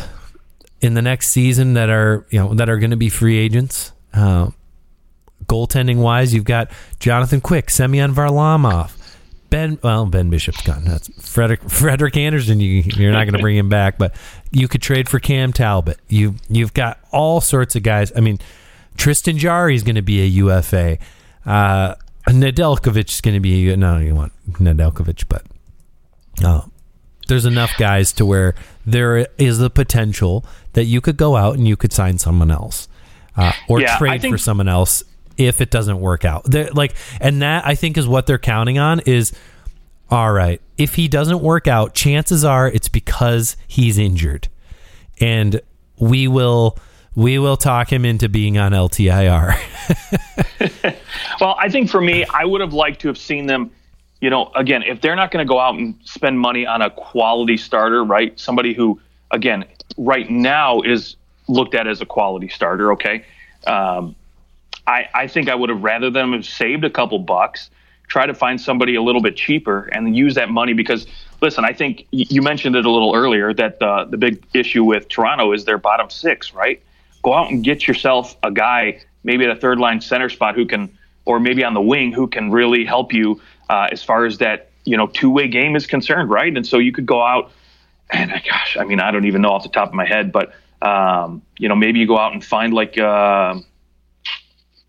[0.81, 3.93] in the next season that are, you know, that are to be free agents.
[4.15, 4.51] Uh,
[5.45, 8.97] goaltending wise, you've got Jonathan Quick, Semyon Varlamov,
[9.51, 9.79] Ben.
[9.83, 10.85] Well, Ben Bishop's gone.
[10.85, 12.61] That's Frederick Frederik Andersen.
[12.61, 14.15] You, you're not going to bring him back, but
[14.51, 15.99] you could trade for Cam Talbot.
[16.09, 18.11] You you've got all sorts of guys.
[18.17, 18.39] I mean,
[18.97, 20.97] Tristan Jarry is going to be a UFA.
[21.45, 21.95] Uh,
[22.27, 25.45] Nedeljkovic is going to be no, you want Nedeljkovic, but
[26.45, 26.63] uh,
[27.29, 28.55] there's enough guys to where
[28.87, 32.89] there is the potential that you could go out and you could sign someone else
[33.37, 35.03] uh, or Yeah, trade think- for someone else
[35.39, 36.43] if it doesn't work out.
[36.45, 39.33] They're, like, and that I think is what they're counting on is
[40.11, 40.61] all right.
[40.77, 44.49] If he doesn't work out, chances are it's because he's injured,
[45.21, 45.61] and
[45.99, 46.77] we will
[47.15, 49.57] we will talk him into being on LTIR.
[51.41, 53.71] Well, I think for me, I would have liked to have seen them.
[54.23, 56.91] You know, again, if they're not going to go out and spend money on a
[56.91, 58.39] quality starter, right?
[58.39, 59.01] Somebody who,
[59.33, 59.65] again,
[59.99, 61.17] right now is
[61.49, 62.93] looked at as a quality starter.
[62.93, 63.25] Okay,
[63.67, 64.15] um,
[64.87, 67.69] I, I think I would have rather them have saved a couple bucks,
[68.07, 71.05] try to find somebody a little bit cheaper, and use that money because
[71.41, 75.09] listen, I think you mentioned it a little earlier that the the big issue with
[75.09, 76.81] Toronto is their bottom six, right?
[77.25, 80.65] Go out and get yourself a guy, maybe at a third line center spot who
[80.65, 84.39] can, or maybe on the wing who can really help you uh, as far as
[84.39, 86.55] that you know two way game is concerned, right?
[86.55, 87.53] And so you could go out
[88.11, 90.53] and gosh, I mean, I don't even know off the top of my head, but
[90.83, 93.55] um, you know, maybe you go out and find like, uh,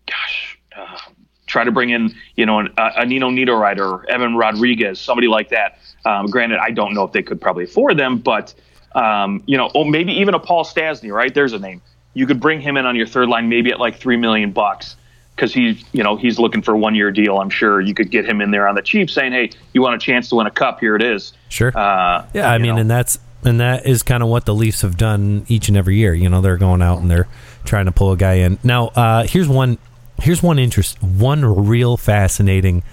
[0.06, 0.98] gosh, uh,
[1.46, 5.50] try to bring in, you know, an, uh, a Nino Niederreiter Evan Rodrigues, somebody like
[5.50, 5.78] that.
[6.04, 8.54] Um, granted, I don't know if they could probably afford them, but
[8.94, 11.32] um, you know, or maybe even a Paul Stastny, right?
[11.32, 11.80] There's a name.
[12.12, 14.96] You could bring him in on your third line, maybe at like three million bucks.
[15.34, 17.38] Because he's, you know, he's looking for a one-year deal.
[17.38, 19.96] I'm sure you could get him in there on the cheap, saying, "Hey, you want
[19.96, 20.78] a chance to win a cup?
[20.80, 21.76] Here it is." Sure.
[21.76, 22.80] Uh, Yeah, I mean, know.
[22.82, 25.96] and that's and that is kind of what the Leafs have done each and every
[25.96, 26.14] year.
[26.14, 27.28] You know, they're going out and they're
[27.64, 28.58] trying to pull a guy in.
[28.62, 29.78] Now, uh, here's one.
[30.22, 31.02] Here's one interest.
[31.02, 32.84] One real fascinating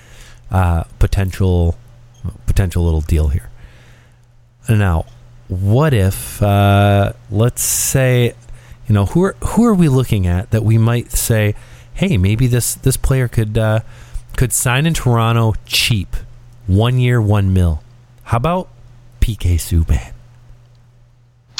[0.50, 1.78] uh, potential
[2.48, 3.50] potential little deal here.
[4.68, 5.06] Now,
[5.48, 8.34] what if uh, let's say,
[8.88, 11.56] you know, who are who are we looking at that we might say,
[11.94, 13.82] hey, maybe this this player could uh,
[14.38, 16.16] could sign in Toronto cheap,
[16.68, 17.82] one year, one mil.
[18.24, 18.70] How about
[19.20, 20.14] PK Subban?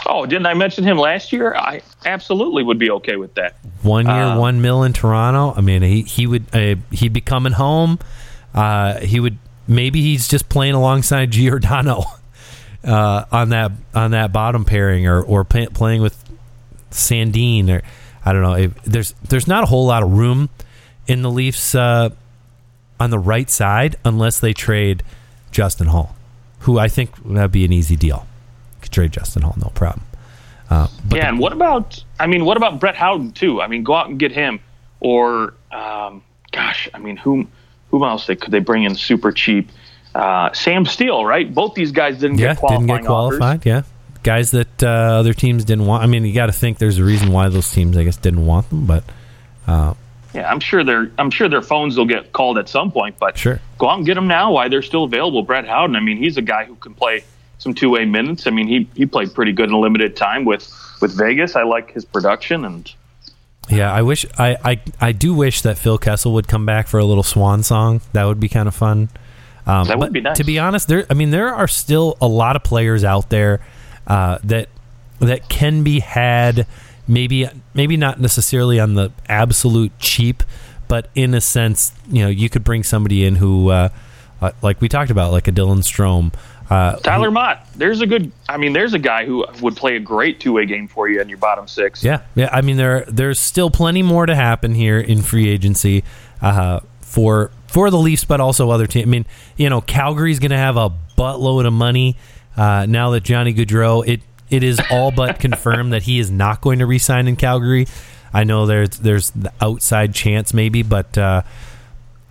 [0.08, 1.54] Oh, didn't I mention him last year?
[1.56, 3.56] I absolutely would be okay with that.
[3.84, 5.54] One year, Uh, one mil in Toronto.
[5.56, 8.00] I mean, he he would uh, he'd be coming home.
[8.54, 12.04] Uh, he would maybe he's just playing alongside Giordano
[12.84, 16.18] uh, on that on that bottom pairing, or or playing with
[16.90, 17.82] Sandin, or
[18.24, 18.54] I don't know.
[18.54, 20.50] If, there's there's not a whole lot of room
[21.08, 22.10] in the Leafs uh,
[23.00, 25.04] on the right side unless they trade
[25.52, 26.16] Justin Holl,
[26.60, 28.28] who I think that'd be an easy deal.
[28.82, 30.06] Could trade Justin Holl, no problem.
[30.70, 32.02] Uh, yeah, and what about?
[32.20, 33.62] I mean, what about Brett Howden too?
[33.62, 34.62] I mean, go out and get him,
[35.02, 37.52] or um, gosh, I mean, whom
[37.90, 39.70] whom else they, could they bring in super cheap?
[40.16, 41.54] Uh, Sam Steel, right?
[41.54, 42.88] Both these guys didn't yeah, get qualified.
[42.88, 43.58] Didn't get qualified.
[43.58, 43.66] Offers.
[43.66, 43.82] Yeah,
[44.24, 46.04] guys that uh, other teams didn't want.
[46.04, 48.46] I mean, you got to think there's a reason why those teams, I guess, didn't
[48.46, 48.86] want them.
[48.86, 49.04] But
[49.68, 49.94] uh,
[50.34, 53.18] yeah, I'm sure their I'm sure their phones will get called at some point.
[53.20, 55.44] But sure, go out and get them now while they're still available.
[55.44, 55.96] Brett Howden.
[55.96, 57.24] I mean, he's a guy who can play
[57.58, 58.48] some two way minutes.
[58.48, 61.56] I mean, he he played pretty good in a limited time with with Vegas.
[61.56, 62.92] I like his production and.
[63.70, 66.98] Yeah, I wish I, I I do wish that Phil Kessel would come back for
[66.98, 68.02] a little swan song.
[68.12, 69.10] That would be kind of fun.
[69.68, 70.38] Um, that would be nice.
[70.38, 73.62] To be honest, there I mean there are still a lot of players out there
[74.08, 74.70] uh, that
[75.20, 76.68] that can be had.
[77.08, 80.44] Maybe maybe not necessarily on the absolute cheap,
[80.88, 83.90] but in a sense, you know, you could bring somebody in who, uh,
[84.40, 86.32] uh, like we talked about, like a Dylan Strome,
[86.72, 88.32] uh, Tyler who, Motte, there's a good.
[88.48, 91.20] I mean, there's a guy who would play a great two way game for you
[91.20, 92.02] in your bottom six.
[92.02, 92.50] Yeah, yeah.
[92.50, 96.06] I mean, there there's still plenty more to happen here in free agency
[96.42, 99.06] uh, for for the Leafs, but also other teams.
[99.06, 99.26] I mean,
[99.58, 102.16] you know, Calgary's going to have a buttload of money
[102.58, 104.08] uh, now that Johnny Gaudreau.
[104.08, 107.88] It it is all but confirmed that he is not going to resign in Calgary.
[108.34, 111.44] I know there's there's the outside chance maybe, but uh,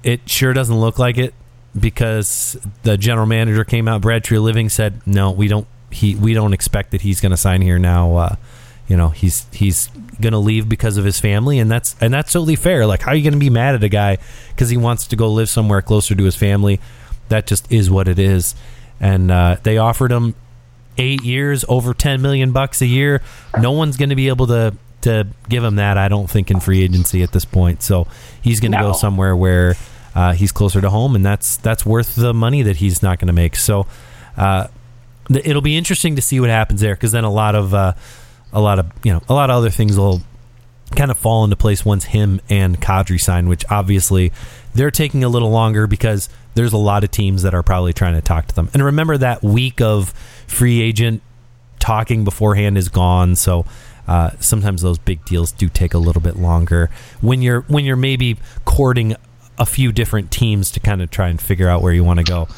[0.03, 1.35] it sure doesn't look like it
[1.79, 5.67] because the general manager came out, Brad Treliving said, "No, we don't.
[5.91, 8.17] He we don't expect that he's going to sign here now.
[8.17, 8.37] Uh,
[8.87, 9.89] you know, he's he's
[10.21, 12.87] going to leave because of his family, and that's and that's totally fair.
[12.87, 14.19] Like, how are you going to be mad at a guy
[14.51, 16.81] because he wants to go live somewhere closer to his family?
[17.29, 18.55] That just is what it is.
[19.01, 20.35] And uh, they offered him
[20.99, 23.23] eight years, over ten million bucks a year.
[23.59, 25.97] No one's going to be able to to give him that.
[25.97, 27.83] I don't think in free agency at this point.
[27.83, 28.07] So
[28.43, 28.89] he's going to no.
[28.89, 29.77] go somewhere where
[30.15, 33.29] uh, he's closer to home, and that's that's worth the money that he's not going
[33.29, 33.57] to make.
[33.57, 33.87] So
[34.37, 34.69] uh,
[35.29, 37.95] th- it'll be interesting to see what happens there, because then a lot of uh,
[38.53, 40.21] a lot of you know a lot of other things will
[40.97, 44.33] kind of fall into place once him and Kadri sign, which obviously
[44.75, 48.15] they're taking a little longer because there's a lot of teams that are probably trying
[48.15, 48.69] to talk to them.
[48.73, 50.11] And remember that week of
[50.47, 51.23] free agent
[51.79, 53.65] talking beforehand is gone, so.
[54.09, 56.91] Uh, sometimes those big deals do take a little bit longer
[57.21, 59.15] when you're when you're maybe courting
[59.57, 62.25] a few different teams to kind of try and figure out where you want to
[62.25, 62.49] go.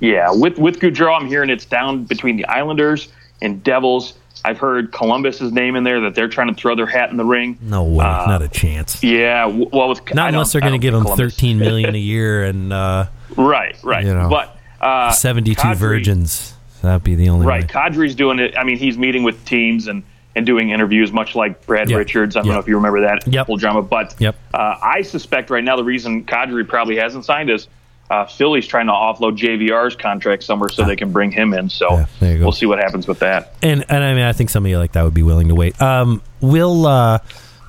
[0.00, 3.08] Yeah, with with Gaudreau, I'm hearing it's down between the Islanders
[3.40, 4.14] and Devils.
[4.44, 7.24] I've heard Columbus's name in there that they're trying to throw their hat in the
[7.24, 7.58] ring.
[7.62, 9.02] No way, uh, not a chance.
[9.02, 12.72] Yeah, well, with, not unless they're going to give him 13 million a year and
[12.72, 14.04] uh, right, right.
[14.04, 16.54] You know, but uh, 72 Kadri, virgins.
[16.82, 17.62] That'd be the only right.
[17.62, 17.68] Way.
[17.68, 18.56] Kadri's doing it.
[18.58, 20.02] I mean, he's meeting with teams and
[20.36, 21.98] and doing interviews, much like Brad yep.
[21.98, 22.36] Richards.
[22.36, 22.54] I don't yep.
[22.54, 23.46] know if you remember that yep.
[23.46, 24.34] whole drama, but yep.
[24.52, 27.68] uh, I suspect right now the reason Kadri probably hasn't signed is
[28.10, 31.68] uh, Philly's trying to offload JVR's contract somewhere so they can bring him in.
[31.68, 33.54] So yeah, we'll see what happens with that.
[33.62, 35.80] And and I mean, I think somebody like that would be willing to wait.
[35.80, 37.18] Um, we'll uh,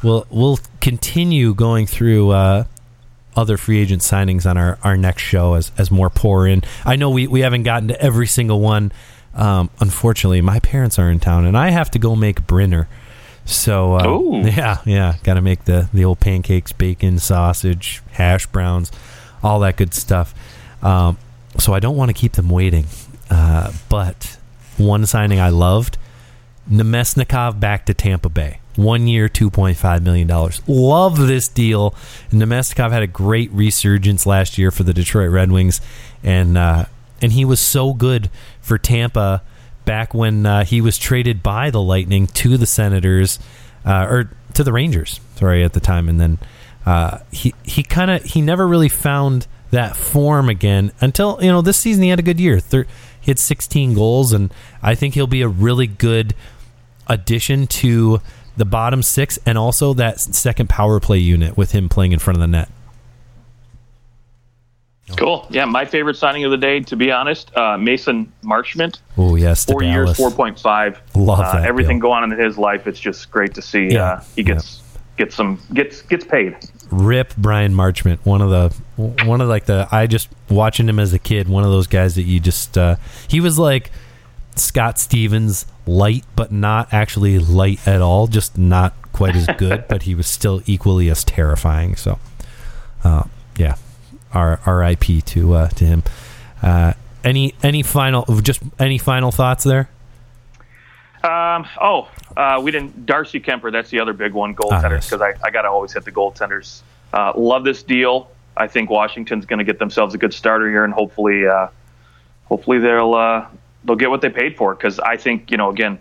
[0.03, 2.31] we'll we'll continue going through.
[2.31, 2.63] Uh,
[3.38, 6.63] other free agent signings on our, our next show as, as more pour in.
[6.86, 8.93] I know we, we haven't gotten to every single one
[9.36, 12.88] um, unfortunately, my parents are in town, and I have to go make Brinner.
[13.43, 18.91] So uh, yeah, yeah, got to make the the old pancakes, bacon, sausage, hash browns,
[19.46, 20.34] all that good stuff.
[20.82, 21.18] Um,
[21.60, 22.88] so I don't want to keep them waiting.
[23.30, 24.38] Uh, but
[24.78, 25.98] one signing I loved:
[26.70, 28.60] Namestnikov back to Tampa Bay.
[28.76, 30.62] One year, two point five million dollars.
[30.68, 31.91] Love this deal.
[32.32, 35.80] Namestnikov had a great resurgence last year for the Detroit Red Wings,
[36.24, 36.86] and uh,
[37.22, 38.30] and he was so good
[38.62, 39.43] for Tampa
[39.86, 43.39] back when uh, he was traded by the Lightning to the Senators
[43.86, 45.20] uh, or to the Rangers.
[45.36, 46.39] Sorry, at the time, and then
[46.86, 51.61] uh, he he kind of he never really found that form again until you know
[51.61, 52.59] this season he had a good year.
[52.59, 52.88] Thir-
[53.19, 56.36] he had 16 goals, and I think he'll be a really good
[57.07, 58.21] addition to
[58.55, 62.38] the bottom six and also that second power play unit with him playing in front
[62.38, 62.69] of the net.
[65.17, 65.45] Cool.
[65.49, 68.99] Yeah, my favorite signing of the day, to be honest, uh, Mason Marchment.
[69.17, 70.99] Oh yes, four years, four point five.
[71.15, 71.65] Love uh, that.
[71.65, 72.09] Everything deal.
[72.09, 73.88] going on in his life, it's just great to see.
[73.91, 74.03] Yeah.
[74.03, 74.81] Uh, he gets.
[75.18, 76.57] Gets some gets gets paid.
[76.91, 78.76] Rip Bryan Marchment, one of the
[79.26, 82.16] one of like the I just watching him as a kid, one of those guys
[82.16, 82.97] that you just uh,
[83.28, 83.91] he was like
[84.55, 90.03] Scott Stevens light, but not actually light at all, just not quite as good, but
[90.03, 91.95] he was still equally as terrifying.
[91.95, 92.20] So,
[93.03, 93.24] uh,
[93.57, 93.76] yeah,
[94.34, 95.22] our R.I.P.
[95.22, 96.03] to uh, to him.
[96.61, 96.93] Uh,
[97.24, 99.89] any any final just any final thoughts there?
[101.26, 103.05] Um, oh, uh, we didn't.
[103.05, 105.39] Darcy Kuemper, that's the other big one, goaltenders, because Ah, yes.
[105.43, 106.82] I, I got to always hit the goaltenders.
[107.13, 108.30] Uh, love this deal.
[108.57, 111.67] I think Washington's going to get themselves a good starter here, and hopefully, uh,
[112.45, 113.45] hopefully they'll uh,
[113.84, 114.76] they'll get what they paid for.
[114.76, 115.99] Because I think you know, again,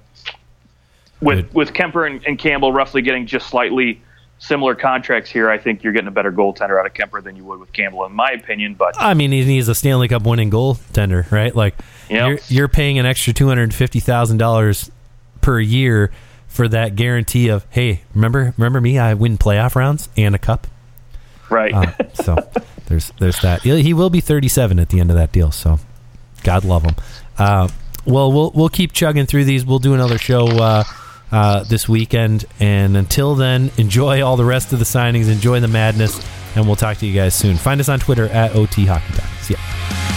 [1.20, 1.54] with Good.
[1.54, 4.00] with Kuemper and, and Campbell roughly getting just slightly
[4.38, 7.44] similar contracts here, I think you're getting a better goaltender out of Kuemper than you
[7.44, 8.74] would with Campbell, in my opinion.
[8.74, 11.54] But I mean, he's a Stanley Cup winning goaltender, right?
[11.54, 11.74] Like
[12.10, 12.26] Yeah.
[12.28, 14.90] you're you're paying an extra two hundred fifty thousand dollars
[15.44, 16.10] per year
[16.48, 18.98] for that guarantee of hey, remember remember me?
[18.98, 20.66] I win playoff rounds and a cup.
[21.50, 22.36] right, Uh, so
[22.86, 23.62] there's there's that.
[23.62, 25.50] He will be 37 at the end of that deal.
[25.52, 25.78] So
[26.42, 26.94] God love him.
[27.38, 27.68] Uh,
[28.06, 29.64] well, we'll we'll keep chugging through these.
[29.66, 30.84] We'll do another show uh,
[31.32, 35.30] uh, this weekend, and until then, enjoy all the rest of the signings.
[35.30, 36.20] Enjoy the madness,
[36.54, 37.56] and we'll talk to you guys soon.
[37.56, 39.28] Find us on Twitter at OT Hockey Talk.
[39.42, 40.13] See ya.